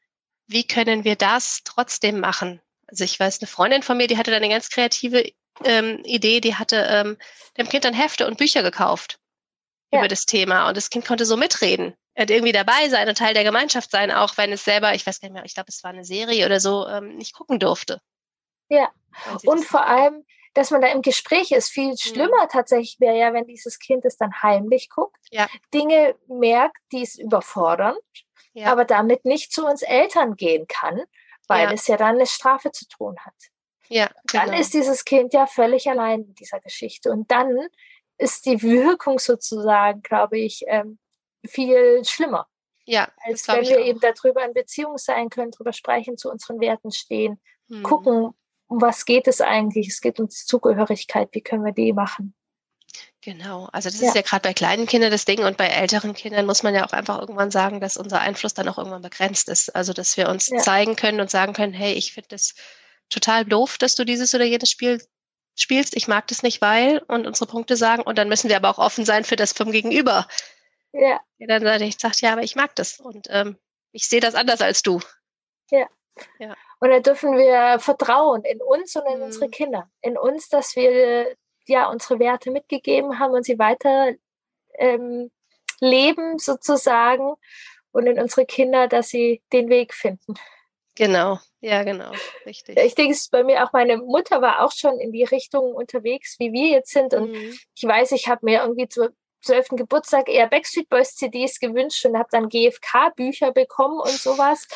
[0.47, 2.61] Wie können wir das trotzdem machen?
[2.87, 5.33] Also ich weiß, eine Freundin von mir, die hatte da eine ganz kreative
[5.65, 7.17] ähm, Idee, die hatte ähm,
[7.57, 9.19] dem Kind dann Hefte und Bücher gekauft
[9.93, 10.01] ja.
[10.01, 13.35] über das Thema und das Kind konnte so mitreden und irgendwie dabei sein und Teil
[13.35, 15.83] der Gemeinschaft sein, auch wenn es selber, ich weiß gar nicht mehr, ich glaube, es
[15.83, 18.01] war eine Serie oder so, ähm, nicht gucken durfte.
[18.69, 18.91] Ja,
[19.45, 21.71] und vor allem, dass man da im Gespräch ist.
[21.71, 21.97] Viel mhm.
[21.97, 22.49] schlimmer mhm.
[22.51, 25.49] tatsächlich wäre ja, wenn dieses Kind es dann heimlich guckt, ja.
[25.73, 27.97] Dinge merkt, die es überfordern,
[28.53, 28.71] ja.
[28.71, 31.03] aber damit nicht zu uns Eltern gehen kann,
[31.49, 31.73] weil ja.
[31.73, 33.35] es ja dann eine Strafe zu tun hat.
[33.89, 34.47] Ja, genau.
[34.47, 37.11] Dann ist dieses Kind ja völlig allein in dieser Geschichte.
[37.11, 37.59] Und dann
[38.17, 40.99] ist die Wirkung sozusagen, glaube ich, ähm,
[41.45, 42.47] viel schlimmer.
[42.85, 46.91] Ja, als wenn wir eben darüber in Beziehung sein können, darüber sprechen, zu unseren Werten
[46.91, 47.83] stehen, hm.
[47.83, 48.35] gucken,
[48.73, 49.89] um was geht es eigentlich?
[49.89, 51.29] Es geht um die Zugehörigkeit.
[51.33, 52.35] Wie können wir die machen?
[53.21, 54.09] Genau, also das ja.
[54.09, 56.87] ist ja gerade bei kleinen Kindern das Ding und bei älteren Kindern muss man ja
[56.87, 59.77] auch einfach irgendwann sagen, dass unser Einfluss dann auch irgendwann begrenzt ist.
[59.77, 60.59] Also dass wir uns ja.
[60.59, 62.55] zeigen können und sagen können, hey, ich finde das
[63.11, 65.01] total doof, dass du dieses oder jenes Spiel
[65.55, 68.71] spielst, ich mag das nicht, weil und unsere Punkte sagen und dann müssen wir aber
[68.71, 70.27] auch offen sein für das vom Gegenüber.
[70.93, 71.21] Ja.
[71.39, 73.57] Der dann sagt, ja, aber ich mag das und ähm,
[73.93, 75.01] ich sehe das anders als du.
[75.71, 75.87] Ja.
[76.39, 76.55] Ja.
[76.81, 79.25] Und da dürfen wir vertrauen in uns und in mhm.
[79.25, 79.91] unsere Kinder.
[80.01, 81.35] In uns, dass wir
[81.67, 84.13] ja unsere Werte mitgegeben haben und sie weiter
[84.75, 85.31] ähm,
[85.81, 87.35] leben sozusagen
[87.93, 90.35] und in unsere Kinder, dass sie den Weg finden.
[90.95, 92.13] Genau, ja, genau,
[92.45, 92.79] richtig.
[92.79, 95.75] Ich denke, es ist bei mir auch, meine Mutter war auch schon in die Richtung
[95.75, 97.15] unterwegs, wie wir jetzt sind.
[97.15, 97.59] Und mhm.
[97.75, 99.09] ich weiß, ich habe mir irgendwie zu,
[99.43, 99.69] 12.
[99.71, 104.67] Geburtstag eher Backstreet Boys CDs gewünscht und habe dann GFK-Bücher bekommen und sowas.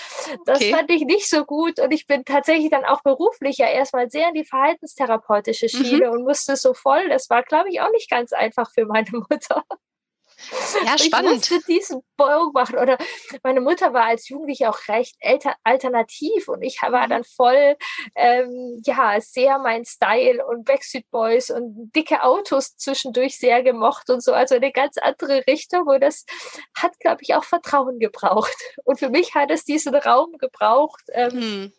[0.45, 0.73] Das okay.
[0.73, 4.29] fand ich nicht so gut und ich bin tatsächlich dann auch beruflich ja erstmal sehr
[4.29, 6.13] in die verhaltenstherapeutische Schiene mhm.
[6.13, 7.09] und musste so voll.
[7.09, 9.65] Das war, glaube ich, auch nicht ganz einfach für meine Mutter.
[10.85, 11.45] Ja, spannend.
[11.45, 12.79] Ich musste diesen Bogen machen.
[12.79, 12.99] Oder
[13.43, 15.17] meine Mutter war als Jugendliche auch recht
[15.65, 17.77] alternativ und ich war dann voll,
[18.15, 24.23] ähm, ja, sehr mein Style und Backstreet Boys und dicke Autos zwischendurch sehr gemocht und
[24.23, 24.33] so.
[24.33, 25.87] Also eine ganz andere Richtung.
[25.87, 26.25] Und das
[26.77, 28.57] hat, glaube ich, auch Vertrauen gebraucht.
[28.85, 31.73] Und für mich hat es diesen Raum gebraucht, ähm, mhm.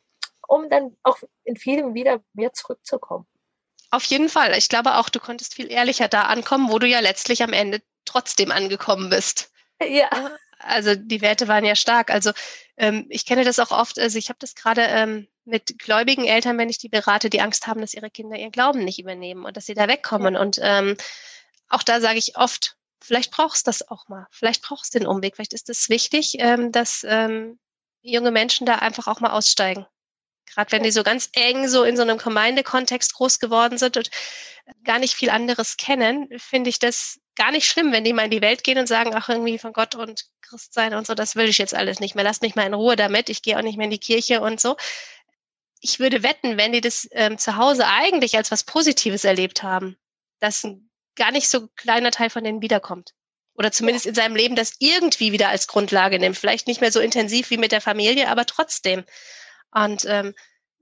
[0.48, 3.28] um dann auch in vielem wieder mehr zurückzukommen.
[3.90, 4.58] Auf jeden Fall.
[4.58, 7.82] Ich glaube auch, du konntest viel ehrlicher da ankommen, wo du ja letztlich am Ende
[8.08, 9.52] trotzdem angekommen bist.
[9.82, 10.10] Ja.
[10.60, 12.10] Also die Werte waren ja stark.
[12.10, 12.32] Also
[12.78, 16.58] ähm, ich kenne das auch oft, also ich habe das gerade ähm, mit gläubigen Eltern,
[16.58, 19.56] wenn ich die berate, die Angst haben, dass ihre Kinder ihren Glauben nicht übernehmen und
[19.56, 20.34] dass sie da wegkommen.
[20.34, 20.42] Ja.
[20.42, 20.98] Und ähm,
[21.70, 24.28] auch da sage ich oft, vielleicht brauchst du das auch mal.
[24.32, 25.36] Vielleicht brauchst du den Umweg.
[25.36, 27.60] Vielleicht ist es wichtig, ähm, dass ähm,
[28.02, 29.86] junge Menschen da einfach auch mal aussteigen.
[30.46, 34.10] Gerade wenn die so ganz eng so in so einem Gemeindekontext groß geworden sind und
[34.84, 38.32] gar nicht viel anderes kennen, finde ich das gar nicht schlimm, wenn die mal in
[38.32, 41.36] die Welt gehen und sagen, ach, irgendwie von Gott und Christ sein und so, das
[41.36, 42.24] will ich jetzt alles nicht mehr.
[42.24, 43.30] Lasst mich mal in Ruhe damit.
[43.30, 44.76] Ich gehe auch nicht mehr in die Kirche und so.
[45.80, 49.96] Ich würde wetten, wenn die das ähm, zu Hause eigentlich als was Positives erlebt haben,
[50.40, 53.14] dass ein gar nicht so kleiner Teil von denen wiederkommt.
[53.54, 56.38] Oder zumindest in seinem Leben das irgendwie wieder als Grundlage nimmt.
[56.38, 59.04] Vielleicht nicht mehr so intensiv wie mit der Familie, aber trotzdem.
[59.72, 60.36] Und ähm,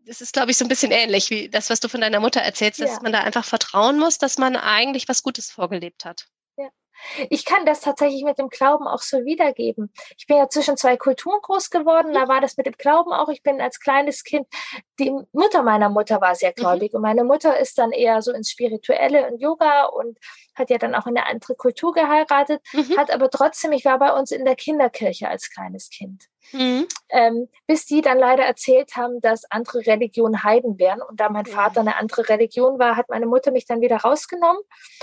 [0.06, 2.42] das ist, glaube ich, so ein bisschen ähnlich wie das, was du von deiner Mutter
[2.42, 3.00] erzählst, dass ja.
[3.02, 6.28] man da einfach vertrauen muss, dass man eigentlich was Gutes vorgelebt hat.
[7.30, 9.92] Ich kann das tatsächlich mit dem Glauben auch so wiedergeben.
[10.18, 12.30] Ich bin ja zwischen zwei Kulturen groß geworden, da mhm.
[12.30, 13.30] war das mit dem Glauben auch.
[13.30, 14.48] Ich bin als kleines Kind,
[15.00, 16.62] die Mutter meiner Mutter war sehr mhm.
[16.62, 16.98] gläubig mhm.
[16.98, 20.18] und meine Mutter ist dann eher so ins Spirituelle und Yoga und
[20.56, 22.98] hat ja dann auch in eine andere Kultur geheiratet, mhm.
[22.98, 26.26] hat aber trotzdem, ich war bei uns in der Kinderkirche als kleines Kind.
[26.52, 26.88] Mhm.
[27.10, 31.02] Ähm, bis die dann leider erzählt haben, dass andere Religionen Heiden wären.
[31.02, 34.62] Und da mein Vater eine andere Religion war, hat meine Mutter mich dann wieder rausgenommen.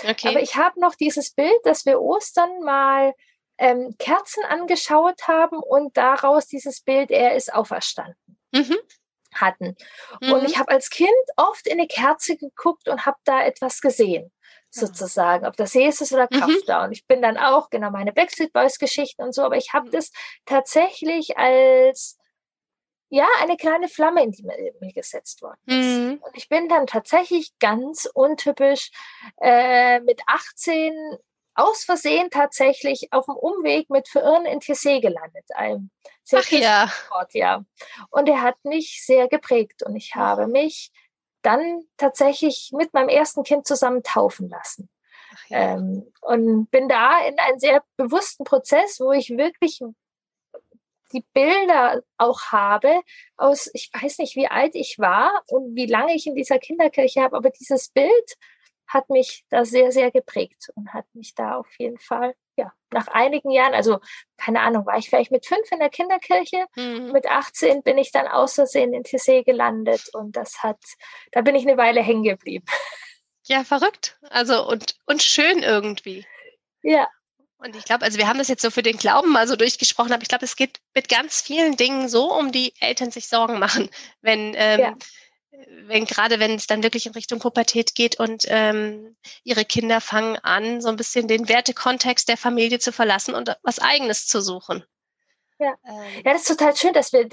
[0.09, 0.29] Okay.
[0.29, 3.15] Aber ich habe noch dieses Bild, dass wir Ostern mal
[3.59, 8.17] ähm, Kerzen angeschaut haben und daraus dieses Bild, er ist auferstanden.
[8.53, 8.77] Mhm
[9.35, 9.77] hatten.
[10.21, 10.33] Mhm.
[10.33, 14.31] Und ich habe als Kind oft in eine Kerze geguckt und habe da etwas gesehen
[14.75, 16.41] sozusagen, ob das Jesus oder mhm.
[16.67, 16.85] war.
[16.85, 19.89] Und ich bin dann auch, genau, meine Backstreet Boys Geschichten und so, aber ich habe
[19.89, 19.93] mhm.
[19.93, 20.11] das
[20.47, 22.19] tatsächlich als
[23.11, 25.99] ja, eine kleine Flamme in die mir gesetzt worden ist.
[25.99, 26.21] Mhm.
[26.23, 28.91] Und ich bin dann tatsächlich ganz untypisch
[29.43, 30.95] äh, mit 18
[31.55, 35.91] aus Versehen tatsächlich auf dem Umweg mit Verirren in Tessé gelandet, einem
[36.25, 36.93] sehr Ach, ja.
[37.11, 37.63] Ort, ja.
[38.09, 40.91] Und er hat mich sehr geprägt und ich habe mich
[41.43, 44.89] dann tatsächlich mit meinem ersten Kind zusammen taufen lassen.
[45.49, 45.75] Ja.
[45.75, 49.81] Ähm, und bin da in einen sehr bewussten Prozess, wo ich wirklich
[51.13, 53.03] die Bilder auch habe
[53.37, 57.23] aus, ich weiß nicht, wie alt ich war und wie lange ich in dieser Kinderkirche
[57.23, 58.37] habe, aber dieses Bild
[58.87, 62.35] hat mich da sehr, sehr geprägt und hat mich da auf jeden Fall
[62.93, 63.99] nach einigen Jahren, also
[64.37, 67.13] keine Ahnung, war ich vielleicht mit fünf in der Kinderkirche, mhm.
[67.13, 70.79] mit 18 bin ich dann außersehen in Tessé gelandet und das hat,
[71.33, 72.65] da bin ich eine Weile hängen geblieben.
[73.45, 74.19] Ja, verrückt.
[74.31, 76.25] Also und, und schön irgendwie.
[76.83, 77.09] Ja.
[77.59, 80.13] Und ich glaube, also wir haben das jetzt so für den Glauben mal so durchgesprochen,
[80.13, 83.59] aber ich glaube, es geht mit ganz vielen Dingen so, um die Eltern sich Sorgen
[83.59, 83.89] machen,
[84.21, 84.95] wenn ähm, ja
[85.87, 90.37] wenn gerade wenn es dann wirklich in Richtung Pubertät geht und ähm, ihre Kinder fangen
[90.39, 94.85] an, so ein bisschen den Wertekontext der Familie zu verlassen und was Eigenes zu suchen.
[95.59, 96.23] Ja, ähm.
[96.25, 97.27] ja das ist total schön, dass wir,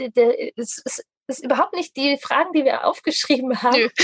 [0.55, 3.77] das ist, ist überhaupt nicht die Fragen, die wir aufgeschrieben haben.
[3.77, 3.89] Nö.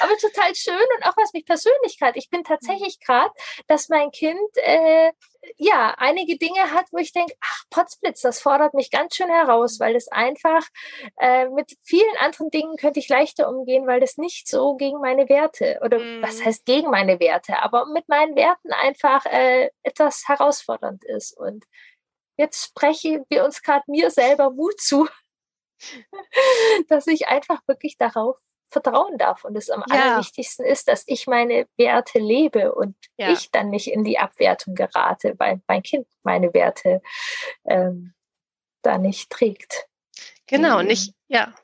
[0.00, 2.18] Aber total schön und auch was mich persönlich gerade.
[2.18, 3.32] Ich bin tatsächlich gerade,
[3.66, 5.12] dass mein Kind äh,
[5.56, 9.80] ja einige Dinge hat, wo ich denke, ach Potzblitz, das fordert mich ganz schön heraus,
[9.80, 10.66] weil das einfach
[11.18, 15.28] äh, mit vielen anderen Dingen könnte ich leichter umgehen, weil das nicht so gegen meine
[15.28, 16.22] Werte oder mm.
[16.22, 16.44] was mhm.
[16.44, 21.36] heißt gegen meine Werte, aber mit meinen Werten einfach äh, etwas herausfordernd ist.
[21.36, 21.64] Und
[22.36, 25.08] jetzt sprechen wir uns gerade mir selber Mut zu,
[26.88, 28.36] dass ich einfach wirklich darauf
[28.72, 29.44] vertrauen darf.
[29.44, 29.94] Und es am ja.
[29.94, 33.30] allerwichtigsten ist, dass ich meine Werte lebe und ja.
[33.30, 37.02] ich dann nicht in die Abwertung gerate, weil mein Kind meine Werte
[37.64, 38.14] ähm,
[38.82, 39.86] da nicht trägt.
[40.46, 41.54] Genau, die, nicht, ja,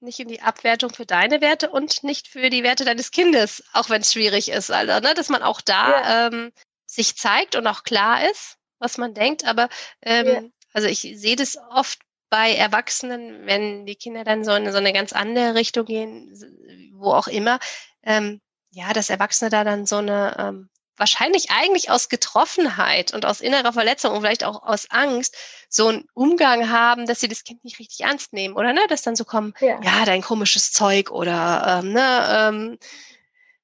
[0.00, 3.90] nicht in die Abwertung für deine Werte und nicht für die Werte deines Kindes, auch
[3.90, 4.70] wenn es schwierig ist.
[4.70, 6.26] Also, ne, dass man auch da ja.
[6.28, 6.52] ähm,
[6.86, 9.44] sich zeigt und auch klar ist, was man denkt.
[9.44, 9.68] Aber
[10.02, 14.78] ähm, also ich sehe das oft bei Erwachsenen, wenn die Kinder dann so in so
[14.78, 17.58] eine ganz andere Richtung gehen, wo auch immer,
[18.02, 23.40] ähm, ja, dass Erwachsene da dann so eine ähm, wahrscheinlich eigentlich aus Getroffenheit und aus
[23.40, 25.36] innerer Verletzung und vielleicht auch aus Angst
[25.68, 29.02] so einen Umgang haben, dass sie das Kind nicht richtig ernst nehmen oder ne, dass
[29.02, 32.78] dann so kommen, ja, ja dein komisches Zeug oder ähm, ne, ähm,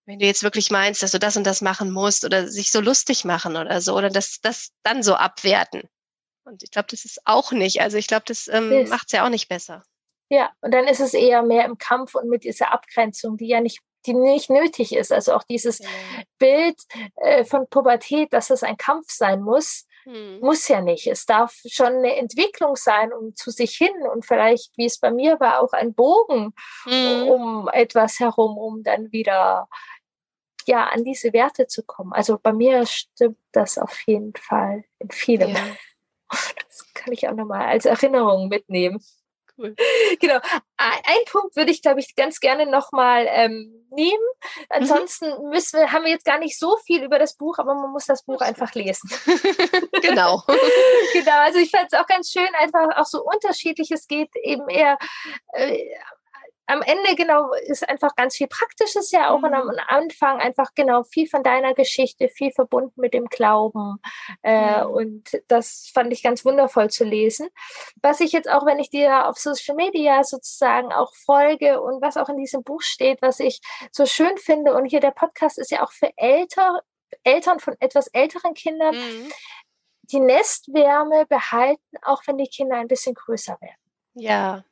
[0.04, 2.80] wenn du jetzt wirklich meinst, dass du das und das machen musst oder sich so
[2.80, 5.88] lustig machen oder so oder das, das dann so abwerten.
[6.44, 7.80] Und ich glaube, das ist auch nicht.
[7.80, 9.82] Also ich glaube, das ähm, macht es ja auch nicht besser.
[10.28, 13.60] Ja, und dann ist es eher mehr im Kampf und mit dieser Abgrenzung, die ja
[13.60, 15.12] nicht, die nicht nötig ist.
[15.12, 15.88] Also auch dieses ja.
[16.38, 16.80] Bild
[17.16, 20.40] äh, von Pubertät, dass es ein Kampf sein muss, hm.
[20.40, 21.06] muss ja nicht.
[21.06, 25.10] Es darf schon eine Entwicklung sein, um zu sich hin und vielleicht, wie es bei
[25.10, 27.28] mir war, auch ein Bogen hm.
[27.28, 29.68] um etwas herum, um dann wieder
[30.66, 32.12] ja an diese Werte zu kommen.
[32.12, 35.50] Also bei mir stimmt das auf jeden Fall in vielem.
[35.50, 35.76] Ja.
[36.68, 39.00] Das kann ich auch nochmal als Erinnerung mitnehmen.
[39.58, 39.74] Cool.
[40.20, 40.38] Genau.
[40.76, 44.12] Ein Punkt würde ich, glaube ich, ganz gerne nochmal ähm, nehmen.
[44.12, 44.66] Mhm.
[44.70, 45.50] Ansonsten mhm.
[45.50, 48.06] müssen wir, haben wir jetzt gar nicht so viel über das Buch, aber man muss
[48.06, 49.10] das Buch einfach lesen.
[50.02, 50.42] genau.
[51.12, 51.40] genau.
[51.40, 53.90] Also ich fand es auch ganz schön, einfach auch so unterschiedlich.
[53.90, 54.98] Es geht eben eher
[55.52, 55.78] äh,
[56.72, 59.44] am Ende genau ist einfach ganz viel Praktisches ja auch mhm.
[59.44, 59.80] und am mhm.
[59.88, 63.98] Anfang einfach genau viel von deiner Geschichte, viel verbunden mit dem Glauben.
[64.42, 64.90] Äh, mhm.
[64.90, 67.48] Und das fand ich ganz wundervoll zu lesen.
[68.00, 72.16] Was ich jetzt auch, wenn ich dir auf Social Media sozusagen auch folge und was
[72.16, 75.70] auch in diesem Buch steht, was ich so schön finde, und hier der Podcast ist
[75.70, 76.80] ja auch für älter,
[77.22, 79.32] Eltern von etwas älteren Kindern, mhm.
[80.04, 83.76] die Nestwärme behalten, auch wenn die Kinder ein bisschen größer werden.
[84.14, 84.64] Ja,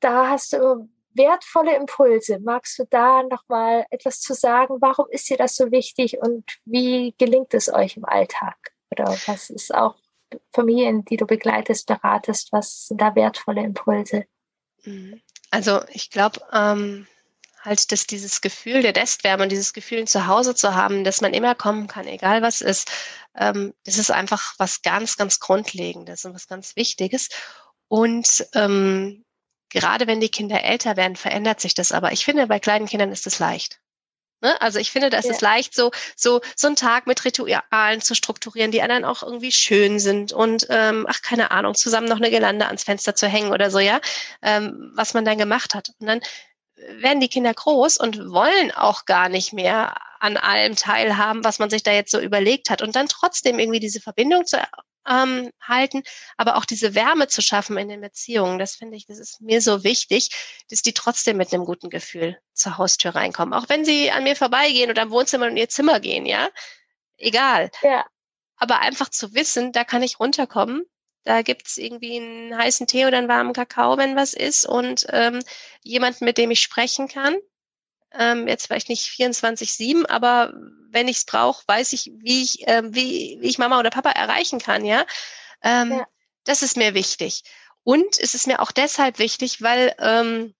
[0.00, 2.38] da hast du wertvolle Impulse.
[2.40, 4.76] Magst du da nochmal etwas zu sagen?
[4.80, 8.56] Warum ist dir das so wichtig und wie gelingt es euch im Alltag?
[8.90, 9.96] Oder was ist auch
[10.52, 14.24] Familien, die du begleitest, beratest, was sind da wertvolle Impulse?
[14.84, 15.20] Mhm.
[15.50, 17.06] Also ich glaube, ähm,
[17.62, 21.34] halt, dass dieses Gefühl der Nestwärme und dieses Gefühl zu Hause zu haben, dass man
[21.34, 22.90] immer kommen kann, egal was ist,
[23.36, 27.28] ähm, das ist einfach was ganz, ganz Grundlegendes und was ganz Wichtiges.
[27.88, 29.24] Und ähm,
[29.70, 32.12] Gerade wenn die Kinder älter werden, verändert sich das aber.
[32.12, 33.80] Ich finde, bei kleinen Kindern ist es leicht.
[34.42, 34.60] Ne?
[34.60, 35.32] Also ich finde, da ist ja.
[35.32, 39.52] es leicht, so, so, so einen Tag mit Ritualen zu strukturieren, die anderen auch irgendwie
[39.52, 43.52] schön sind und ähm, ach, keine Ahnung, zusammen noch eine Gelande ans Fenster zu hängen
[43.52, 44.00] oder so, ja,
[44.42, 45.90] ähm, was man dann gemacht hat.
[45.98, 46.20] Und dann
[46.88, 51.70] werden die Kinder groß und wollen auch gar nicht mehr an allem teilhaben, was man
[51.70, 52.82] sich da jetzt so überlegt hat.
[52.82, 54.58] Und dann trotzdem irgendwie diese Verbindung zu
[55.10, 56.02] ähm, halten,
[56.36, 59.60] aber auch diese Wärme zu schaffen in den Beziehungen, das finde ich, das ist mir
[59.60, 60.30] so wichtig,
[60.70, 63.52] dass die trotzdem mit einem guten Gefühl zur Haustür reinkommen.
[63.52, 66.48] Auch wenn sie an mir vorbeigehen oder am Wohnzimmer in ihr Zimmer gehen, ja.
[67.18, 67.70] Egal.
[67.82, 68.06] Ja.
[68.56, 70.84] Aber einfach zu wissen, da kann ich runterkommen.
[71.24, 75.42] Da gibt's irgendwie einen heißen Tee oder einen warmen Kakao, wenn was ist, und ähm,
[75.82, 77.36] jemand, mit dem ich sprechen kann.
[78.12, 80.52] Ähm, jetzt vielleicht nicht 24-7, aber
[80.90, 84.10] wenn ich es brauche, weiß ich, wie ich, äh, wie, wie ich Mama oder Papa
[84.10, 85.06] erreichen kann, ja?
[85.62, 86.06] Ähm, ja.
[86.44, 87.42] Das ist mir wichtig.
[87.84, 90.54] Und es ist mir auch deshalb wichtig, weil ähm,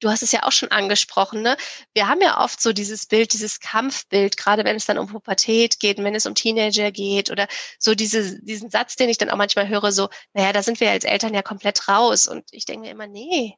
[0.00, 1.56] du hast es ja auch schon angesprochen, ne?
[1.94, 5.78] Wir haben ja oft so dieses Bild, dieses Kampfbild, gerade wenn es dann um Pubertät
[5.78, 7.46] geht, wenn es um Teenager geht oder
[7.78, 10.90] so diese, diesen Satz, den ich dann auch manchmal höre, so, naja, da sind wir
[10.90, 12.26] als Eltern ja komplett raus.
[12.26, 13.56] Und ich denke mir immer, nee,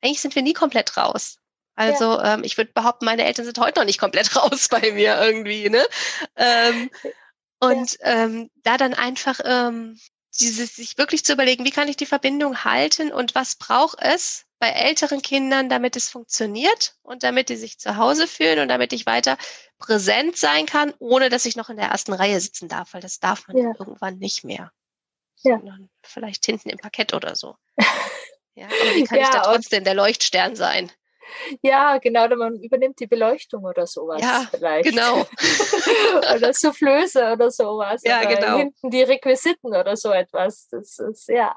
[0.00, 1.38] eigentlich sind wir nie komplett raus.
[1.74, 2.34] Also ja.
[2.34, 5.70] ähm, ich würde behaupten, meine Eltern sind heute noch nicht komplett raus bei mir irgendwie.
[5.70, 5.84] Ne?
[6.36, 6.90] Ähm,
[7.60, 8.24] und ja.
[8.24, 9.98] ähm, da dann einfach ähm,
[10.40, 14.44] dieses, sich wirklich zu überlegen, wie kann ich die Verbindung halten und was braucht es
[14.58, 18.92] bei älteren Kindern, damit es funktioniert und damit die sich zu Hause fühlen und damit
[18.92, 19.36] ich weiter
[19.78, 23.18] präsent sein kann, ohne dass ich noch in der ersten Reihe sitzen darf, weil das
[23.18, 23.72] darf man ja.
[23.78, 24.70] irgendwann nicht mehr.
[25.42, 25.56] Ja.
[25.56, 27.56] Sondern vielleicht hinten im Parkett oder so.
[28.54, 30.92] Ja, aber wie kann ja, ich da trotzdem der Leuchtstern sein?
[31.62, 34.90] Ja, genau, man übernimmt die Beleuchtung oder sowas Ja, vielleicht.
[34.90, 35.24] genau.
[36.34, 38.02] oder Soufflöse oder sowas.
[38.04, 38.56] Ja, oder genau.
[38.58, 40.68] hinten die Requisiten oder so etwas.
[40.70, 41.56] Das ist, ja.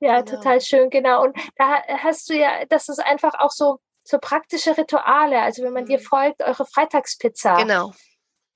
[0.00, 0.36] Ja, Genau.
[0.36, 1.22] total schön, genau.
[1.24, 5.40] Und da hast du ja, das ist einfach auch so, so praktische Rituale.
[5.40, 6.02] Also wenn man dir Mhm.
[6.02, 7.54] folgt, eure Freitagspizza.
[7.56, 7.92] Genau.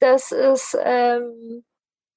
[0.01, 1.65] Das ist ähm,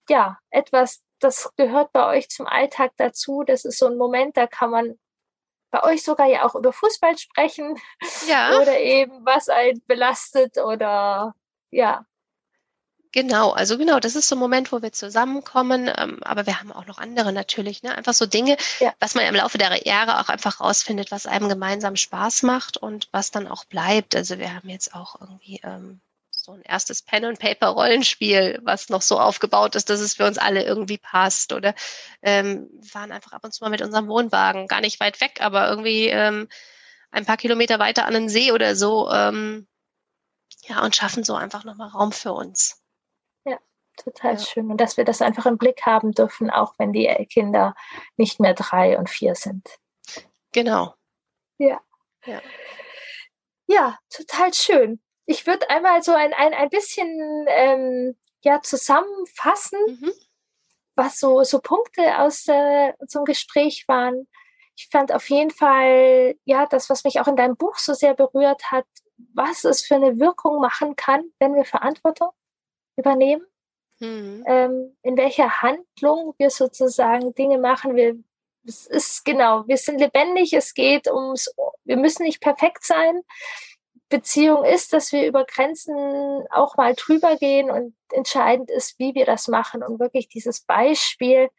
[0.09, 3.43] ja etwas, das gehört bei euch zum Alltag dazu.
[3.45, 4.99] Das ist so ein Moment, da kann man
[5.71, 7.77] bei euch sogar ja auch über Fußball sprechen
[8.27, 11.33] Ja, oder eben was einen belastet oder
[11.71, 12.05] ja,
[13.11, 13.51] genau.
[13.51, 15.89] Also genau, das ist so ein Moment, wo wir zusammenkommen.
[15.95, 17.83] Ähm, aber wir haben auch noch andere natürlich.
[17.83, 17.95] Ne?
[17.95, 18.93] Einfach so Dinge, Ja.
[18.99, 23.09] was man im Laufe der Jahre auch einfach rausfindet, was einem gemeinsam Spaß macht und
[23.11, 24.15] was dann auch bleibt.
[24.15, 26.01] Also wir haben jetzt auch irgendwie ähm,
[26.49, 30.25] so ein erstes Pen and Paper Rollenspiel, was noch so aufgebaut ist, dass es für
[30.25, 31.53] uns alle irgendwie passt.
[31.53, 31.75] Oder
[32.23, 35.41] ähm, wir fahren einfach ab und zu mal mit unserem Wohnwagen, gar nicht weit weg,
[35.41, 36.47] aber irgendwie ähm,
[37.11, 39.11] ein paar Kilometer weiter an den See oder so.
[39.11, 39.67] Ähm,
[40.63, 42.81] ja, und schaffen so einfach nochmal Raum für uns.
[43.97, 44.39] total Ja.
[44.39, 44.71] schön.
[44.71, 47.75] Und dass wir das einfach im Blick haben dürfen, auch wenn die Kinder
[48.17, 49.67] nicht mehr drei und vier sind.
[50.51, 50.95] Genau.
[53.67, 54.99] Ja, total schön.
[55.31, 60.11] Ich würde einmal so ein, ein, ein bisschen ähm, ja, zusammenfassen, Mhm.
[60.95, 64.27] was so, so Punkte aus äh, unserem Gespräch waren.
[64.75, 68.15] Ich fand auf jeden Fall, ja, das, was mich auch in deinem Buch so sehr
[68.15, 68.87] berührt hat,
[69.35, 72.29] was es für eine Wirkung machen kann, wenn wir Verantwortung
[72.97, 73.45] übernehmen,
[73.99, 74.43] Mhm.
[74.47, 77.95] ähm, in welcher Handlung wir sozusagen Dinge machen.
[77.95, 78.17] Wir,
[78.65, 81.53] es ist genau, wir sind lebendig, es geht ums,
[81.83, 83.21] wir müssen nicht perfekt sein.
[84.09, 85.95] Beziehung ist, dass wir über Grenzen
[86.49, 91.49] auch mal drüber gehen und entscheidend ist, wie wir das machen und wirklich dieses Beispiel,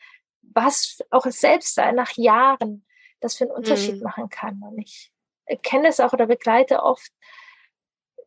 [0.42, 2.84] was auch selbst nach Jahren
[3.20, 4.02] das für einen Unterschied Mhm.
[4.02, 4.60] machen kann.
[4.62, 5.12] Und ich
[5.62, 7.10] kenne es auch oder begleite oft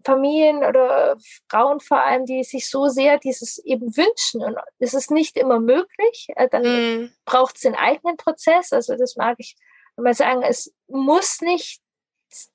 [0.06, 1.16] Familien oder
[1.50, 4.42] Frauen vor allem, die sich so sehr dieses eben wünschen.
[4.44, 6.28] Und es ist nicht immer möglich.
[6.36, 7.12] Äh, Dann Mhm.
[7.26, 8.74] braucht es den eigenen Prozess.
[8.74, 9.56] Also das mag ich
[9.96, 11.82] mal sagen, es muss nicht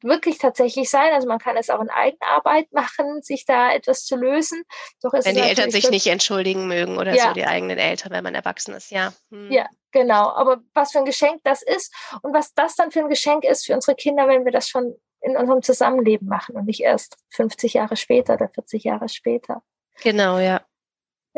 [0.02, 1.12] wirklich tatsächlich sein.
[1.12, 4.62] Also man kann es auch in Eigenarbeit machen, sich da etwas zu lösen.
[5.02, 7.28] Doch Wenn die Eltern sich nicht entschuldigen mögen oder Ja.
[7.28, 9.12] so, die eigenen Eltern, wenn man erwachsen ist, ja.
[9.30, 9.50] Mhm.
[9.50, 10.30] Ja, genau.
[10.30, 13.66] Aber was für ein Geschenk das ist und was das dann für ein Geschenk ist
[13.66, 17.74] für unsere Kinder, wenn wir das schon in unserem Zusammenleben machen und nicht erst 50
[17.74, 19.62] Jahre später oder 40 Jahre später.
[20.02, 20.60] Genau, ja.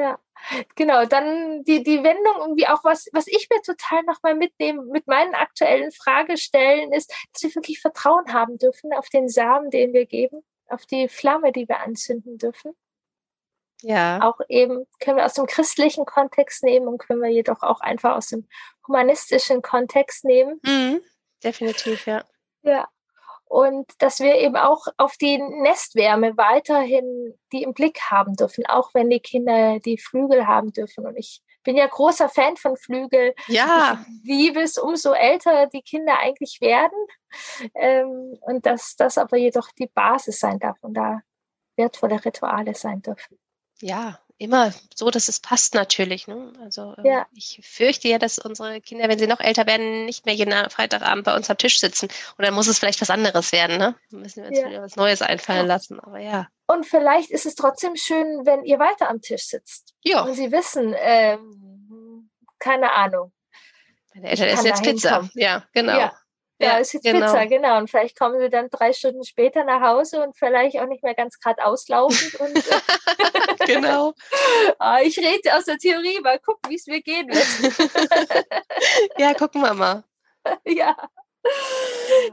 [0.01, 0.19] Ja,
[0.77, 1.05] genau.
[1.05, 5.35] Dann die, die Wendung irgendwie auch was, was ich mir total nochmal mitnehme mit meinen
[5.35, 10.43] aktuellen Fragestellen ist, dass wir wirklich Vertrauen haben dürfen auf den Samen, den wir geben,
[10.69, 12.73] auf die Flamme, die wir anzünden dürfen.
[13.83, 14.23] Ja.
[14.23, 18.17] Auch eben können wir aus dem christlichen Kontext nehmen und können wir jedoch auch einfach
[18.17, 18.49] aus dem
[18.87, 20.61] humanistischen Kontext nehmen.
[20.63, 21.03] Mhm.
[21.45, 22.25] Definitiv, ja.
[22.63, 22.89] Ja.
[23.51, 28.95] Und dass wir eben auch auf die Nestwärme weiterhin die im Blick haben dürfen, auch
[28.95, 31.05] wenn die Kinder die Flügel haben dürfen.
[31.05, 33.35] Und ich bin ja großer Fan von Flügel.
[33.49, 36.97] Ja, Ich liebe es, umso älter die Kinder eigentlich werden.
[37.75, 41.21] Ähm, und dass das aber jedoch die Basis sein darf und da
[41.77, 43.37] wertvolle Rituale sein dürfen.
[43.81, 46.27] ja, immer so, dass es passt natürlich.
[46.27, 46.53] Ne?
[46.63, 47.27] Also ähm, Ja.
[47.33, 51.25] ich fürchte ja, dass unsere Kinder, wenn sie noch älter werden, nicht mehr jeden Freitagabend
[51.25, 52.09] bei uns am Tisch sitzen.
[52.39, 53.77] Und dann muss es vielleicht was anderes werden.
[53.79, 53.95] Ne?
[54.11, 54.69] Dann müssen wir uns Ja.
[54.69, 56.01] wieder was Neues einfallen lassen.
[56.01, 56.49] Aber ja.
[56.67, 60.51] Und vielleicht ist es trotzdem schön, wenn ihr weiter am Tisch sitzt Ja, und sie
[60.51, 63.33] wissen, ähm, keine Ahnung,
[64.15, 65.09] meine Eltern essen jetzt Pizza.
[65.11, 65.31] hinkommen.
[65.35, 65.99] Ja, genau.
[65.99, 66.13] Ja.
[66.61, 67.27] Da ist jetzt genau.
[67.27, 67.79] Pizza, genau.
[67.79, 71.15] Und vielleicht kommen sie dann drei Stunden später nach Hause und vielleicht auch nicht mehr
[71.15, 72.35] ganz gerade auslaufend.
[72.39, 74.13] und äh, genau.
[74.79, 78.47] ah, ich rede aus der Theorie, mal gucken, wie es mir gehen wird.
[79.19, 80.05] Ja, gucken wir mal.
[80.65, 80.97] ja.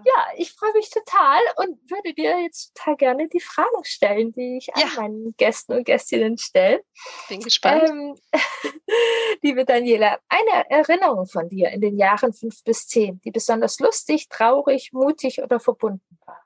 [0.05, 4.58] Ja, ich freue mich total und würde dir jetzt total gerne die Fragen stellen, die
[4.58, 4.86] ich Ja.
[4.86, 6.84] an meinen Gästen und Gästinnen stelle.
[7.30, 7.89] Bin gespannt.
[7.89, 8.16] Ähm,
[9.41, 14.30] liebe Daniela, eine Erinnerung von dir in den Jahren fünf bis zehn, die besonders lustig,
[14.30, 16.43] traurig, mutig oder verbunden war.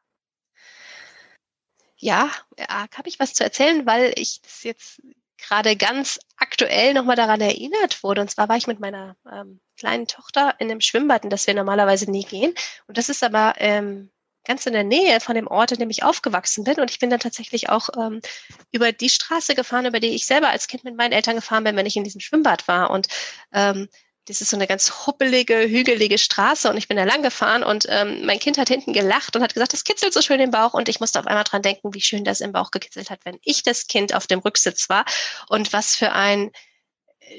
[1.97, 5.01] Ja, ja habe ich was zu erzählen, weil ich das jetzt
[5.41, 8.21] gerade ganz aktuell nochmal daran erinnert wurde.
[8.21, 11.53] Und zwar war ich mit meiner ähm, kleinen Tochter in einem Schwimmbad, in das wir
[11.53, 12.53] normalerweise nie gehen.
[12.87, 14.11] Und das ist aber ähm,
[14.45, 16.79] ganz in der Nähe von dem Ort, in dem ich aufgewachsen bin.
[16.79, 18.21] Und ich bin dann tatsächlich auch ähm,
[18.71, 21.75] über die Straße gefahren, über die ich selber als Kind mit meinen Eltern gefahren bin,
[21.75, 22.89] wenn ich in diesem Schwimmbad war.
[22.89, 23.07] Und
[23.53, 23.87] ähm,
[24.25, 27.85] das ist so eine ganz huppelige, hügelige Straße und ich bin da lang gefahren und
[27.89, 30.73] ähm, mein Kind hat hinten gelacht und hat gesagt, das kitzelt so schön im Bauch
[30.73, 33.39] und ich musste auf einmal dran denken, wie schön das im Bauch gekitzelt hat, wenn
[33.43, 35.05] ich das Kind auf dem Rücksitz war
[35.49, 36.51] und was für ein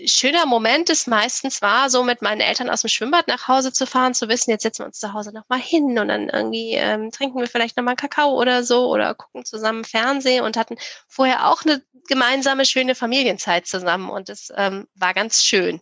[0.07, 3.87] schöner Moment ist meistens war, so mit meinen Eltern aus dem Schwimmbad nach Hause zu
[3.87, 7.11] fahren, zu wissen, jetzt setzen wir uns zu Hause nochmal hin und dann irgendwie ähm,
[7.11, 10.77] trinken wir vielleicht nochmal Kakao oder so oder gucken zusammen Fernsehen und hatten
[11.09, 15.81] vorher auch eine gemeinsame, schöne Familienzeit zusammen und es ähm, war ganz schön.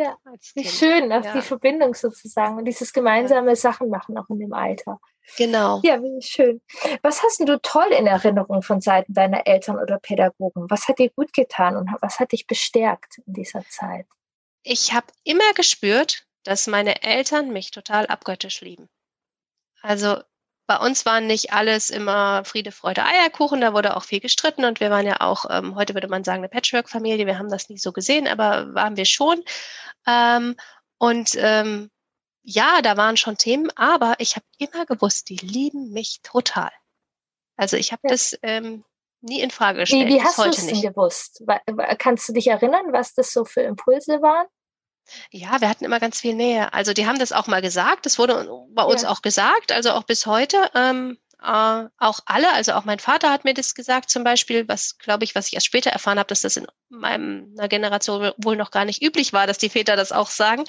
[0.00, 0.16] Ja,
[0.54, 1.34] wie schön, auch ja.
[1.34, 3.56] die Verbindung sozusagen und dieses gemeinsame ja.
[3.56, 4.98] Sachen machen auch in dem Alter.
[5.36, 5.80] Genau.
[5.82, 6.62] Ja, wie schön.
[7.02, 10.70] Was hast du toll in Erinnerung von Seiten deiner Eltern oder Pädagogen?
[10.70, 14.06] Was hat dir gut getan und was hat dich bestärkt in dieser Zeit?
[14.62, 18.88] Ich habe immer gespürt, dass meine Eltern mich total abgöttisch lieben.
[19.82, 20.18] Also
[20.70, 23.60] bei uns waren nicht alles immer Friede, Freude, Eierkuchen.
[23.60, 26.38] Da wurde auch viel gestritten und wir waren ja auch, ähm, heute würde man sagen,
[26.38, 27.26] eine Patchwork-Familie.
[27.26, 29.42] Wir haben das nie so gesehen, aber waren wir schon.
[30.06, 30.54] Ähm,
[30.96, 31.90] und ähm,
[32.44, 36.70] ja, da waren schon Themen, aber ich habe immer gewusst, die lieben mich total.
[37.56, 38.10] Also ich habe ja.
[38.10, 38.84] das ähm,
[39.22, 40.06] nie in Frage gestellt.
[40.06, 41.42] Wie, wie hast du es denn gewusst?
[41.98, 44.46] Kannst du dich erinnern, was das so für Impulse waren?
[45.30, 46.72] Ja, wir hatten immer ganz viel Nähe.
[46.72, 49.10] Also die haben das auch mal gesagt, das wurde bei uns ja.
[49.10, 50.70] auch gesagt, also auch bis heute.
[50.74, 54.98] Ähm, äh, auch alle, also auch mein Vater hat mir das gesagt zum Beispiel, was
[54.98, 58.70] glaube ich, was ich erst später erfahren habe, dass das in meiner Generation wohl noch
[58.70, 60.64] gar nicht üblich war, dass die Väter das auch sagen.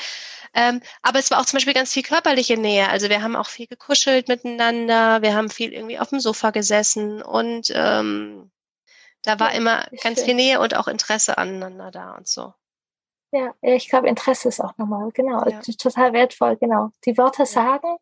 [0.54, 2.90] Ähm, aber es war auch zum Beispiel ganz viel körperliche Nähe.
[2.90, 7.22] Also wir haben auch viel gekuschelt miteinander, wir haben viel irgendwie auf dem Sofa gesessen
[7.22, 8.52] und ähm,
[9.24, 12.54] da war immer ganz viel Nähe und auch Interesse aneinander da und so.
[13.32, 15.62] Ja, ich glaube, Interesse ist auch nochmal, genau, ja.
[15.62, 16.90] total wertvoll, genau.
[17.06, 17.46] Die Worte ja.
[17.46, 17.98] sagen,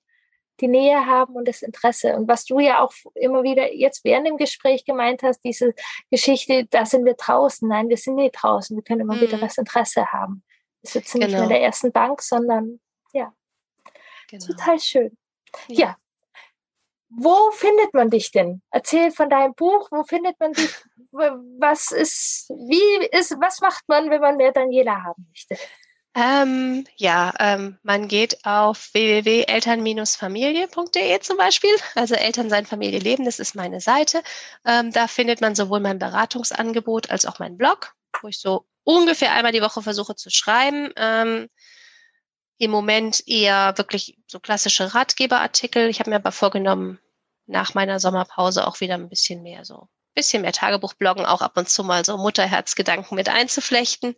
[0.59, 2.15] die Nähe haben und das Interesse.
[2.15, 5.73] Und was du ja auch immer wieder jetzt während dem Gespräch gemeint hast, diese
[6.09, 7.67] Geschichte, da sind wir draußen.
[7.67, 8.75] Nein, wir sind nicht draußen.
[8.75, 9.21] Wir können immer mhm.
[9.21, 10.43] wieder das Interesse haben.
[10.81, 11.27] Wir sitzen genau.
[11.27, 11.59] nicht mehr in genau.
[11.59, 12.79] der ersten Bank, sondern
[13.13, 13.33] ja,
[14.27, 14.45] genau.
[14.45, 15.17] total schön.
[15.67, 15.79] Ja.
[15.79, 15.97] ja.
[17.09, 18.61] Wo findet man dich denn?
[18.71, 19.89] Erzähl von deinem Buch.
[19.91, 20.73] Wo findet man dich?
[21.11, 25.57] Was ist, wie ist, was macht man, wenn man mehr Daniela haben möchte?
[26.15, 33.39] Ähm, ja, ähm, man geht auf www.eltern-familie.de zum Beispiel, also Eltern sein Familie leben, das
[33.39, 34.23] ist meine Seite.
[34.65, 39.33] Ähm, da findet man sowohl mein Beratungsangebot als auch meinen Blog, wo ich so ungefähr
[39.33, 40.91] einmal die Woche versuche zu schreiben.
[42.59, 45.89] Im Moment eher wirklich so klassische Ratgeberartikel.
[45.89, 46.99] Ich habe mir aber vorgenommen,
[47.47, 51.69] nach meiner Sommerpause auch wieder ein bisschen mehr so, bisschen mehr Tagebuchbloggen, auch ab und
[51.69, 54.15] zu mal so Mutterherzgedanken mit einzuflechten.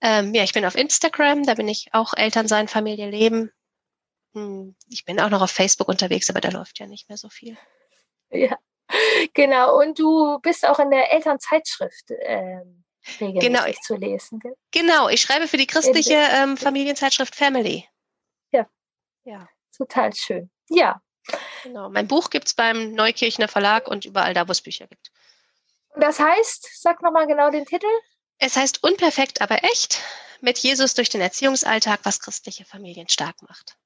[0.00, 3.52] Ähm, ja, ich bin auf Instagram, da bin ich auch Elternsein, Familie leben.
[4.34, 7.28] Hm, ich bin auch noch auf Facebook unterwegs, aber da läuft ja nicht mehr so
[7.28, 7.56] viel.
[8.30, 8.56] Ja,
[9.34, 9.78] genau.
[9.78, 12.12] Und du bist auch in der Elternzeitschrift.
[12.22, 12.84] Ähm
[13.18, 14.40] genau, zu lesen.
[14.40, 14.54] Gell?
[14.70, 17.88] Genau, ich schreibe für die christliche ähm, Familienzeitschrift Family.
[18.50, 18.66] Ja.
[19.24, 19.48] Ja.
[19.76, 20.50] Total schön.
[20.68, 21.00] Ja.
[21.62, 21.88] Genau.
[21.90, 25.10] Mein Buch gibt es beim Neukirchner Verlag und überall da, wo es Bücher gibt.
[25.94, 27.86] Und das heißt, sag nochmal genau den Titel.
[28.38, 30.00] Es heißt unperfekt, aber echt,
[30.40, 33.76] mit Jesus durch den Erziehungsalltag, was christliche Familien stark macht.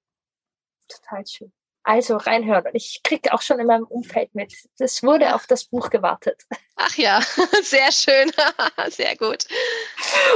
[0.89, 1.53] Total schön.
[1.85, 2.67] Also reinhören.
[2.67, 4.55] Und ich kriege auch schon in meinem Umfeld mit.
[4.79, 6.43] Das wurde auf das Buch gewartet.
[6.77, 7.21] Ach ja,
[7.63, 8.31] sehr schön.
[8.89, 9.47] sehr gut.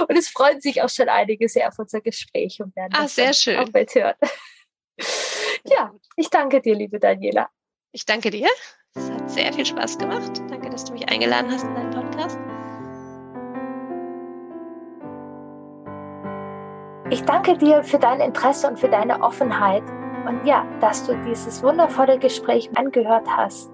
[0.09, 3.33] Und es freuen sich auch schon einige sehr auf unser Gespräch und werden Ach, sehr
[3.33, 3.59] schön.
[3.59, 4.17] auch bald hören.
[5.65, 7.49] Ja, ich danke dir, liebe Daniela.
[7.93, 8.49] Ich danke dir.
[8.95, 10.41] Es hat sehr viel Spaß gemacht.
[10.49, 12.39] Danke, dass du mich eingeladen hast in deinen Podcast.
[17.11, 19.85] Ich danke dir für dein Interesse und für deine Offenheit
[20.27, 23.71] und ja, dass du dieses wundervolle Gespräch angehört hast.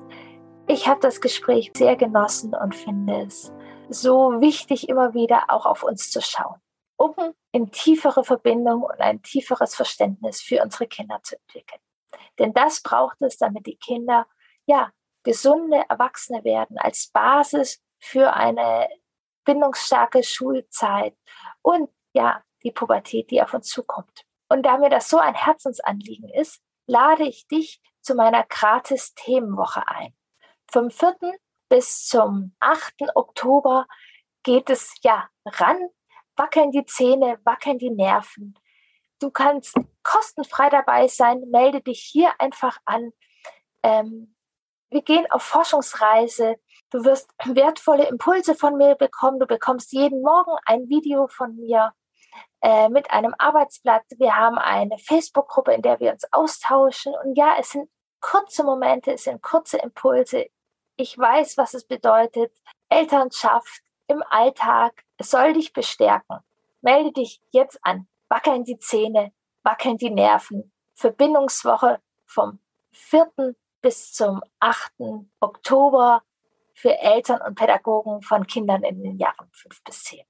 [0.67, 3.53] Ich habe das Gespräch sehr genossen und finde es
[3.89, 6.61] so wichtig, immer wieder auch auf uns zu schauen,
[6.97, 7.15] um
[7.53, 11.81] in tiefere Verbindung und ein tieferes Verständnis für unsere Kinder zu entwickeln.
[12.39, 14.27] Denn das braucht es, damit die Kinder
[14.67, 14.93] ja
[15.23, 18.89] gesunde Erwachsene werden als Basis für eine
[19.45, 21.17] bindungsstarke Schulzeit
[21.63, 24.27] und ja die Pubertät, die auf uns zukommt.
[24.53, 29.89] Und da mir das so ein Herzensanliegen ist, lade ich dich zu meiner gratis Themenwoche
[29.89, 30.15] ein.
[30.71, 31.17] Vom 4.
[31.71, 33.15] bis zum 8.
[33.15, 33.87] Oktober
[34.43, 35.79] geht es ja ran,
[36.37, 38.55] wackeln die Zähne, wackeln die Nerven.
[39.21, 43.11] Du kannst kostenfrei dabei sein, melde dich hier einfach an.
[43.83, 44.37] Ähm,
[44.91, 46.57] wir gehen auf Forschungsreise.
[46.91, 49.41] Du wirst wertvolle Impulse von mir bekommen.
[49.41, 51.95] Du bekommst jeden Morgen ein Video von mir
[52.63, 54.05] äh, mit einem Arbeitsblatt.
[54.17, 57.13] Wir haben eine Facebook-Gruppe, in der wir uns austauschen.
[57.25, 57.91] Und ja, es sind
[58.21, 60.47] kurze Momente, es sind kurze Impulse.
[60.97, 62.53] Ich weiß, was es bedeutet.
[62.89, 65.05] Elternschaft im Alltag.
[65.17, 66.39] Es soll dich bestärken.
[66.81, 68.07] Melde dich jetzt an.
[68.29, 69.33] Wackeln die Zähne,
[69.63, 70.73] wackeln die Nerven.
[70.95, 72.61] Verbindungswoche vom
[72.93, 73.55] 4.
[73.81, 74.93] bis zum 8.
[75.41, 76.23] Oktober
[76.75, 80.25] für Eltern und Pädagogen von Kindern in den Jahren 5 bis 10.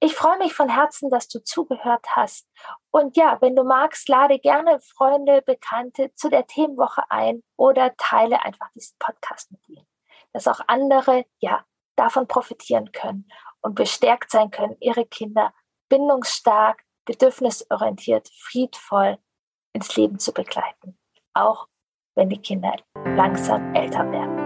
[0.00, 2.48] Ich freue mich von Herzen, dass du zugehört hast.
[2.90, 8.44] Und ja, wenn du magst, lade gerne Freunde, Bekannte zu der Themenwoche ein oder teile
[8.44, 9.86] einfach diesen Podcast mit ihnen,
[10.32, 11.64] dass auch andere ja
[11.96, 13.28] davon profitieren können
[13.60, 15.52] und bestärkt sein können, ihre Kinder
[15.88, 19.18] bindungsstark, bedürfnisorientiert, friedvoll
[19.72, 20.96] ins Leben zu begleiten,
[21.34, 21.66] auch
[22.14, 24.37] wenn die Kinder langsam älter werden.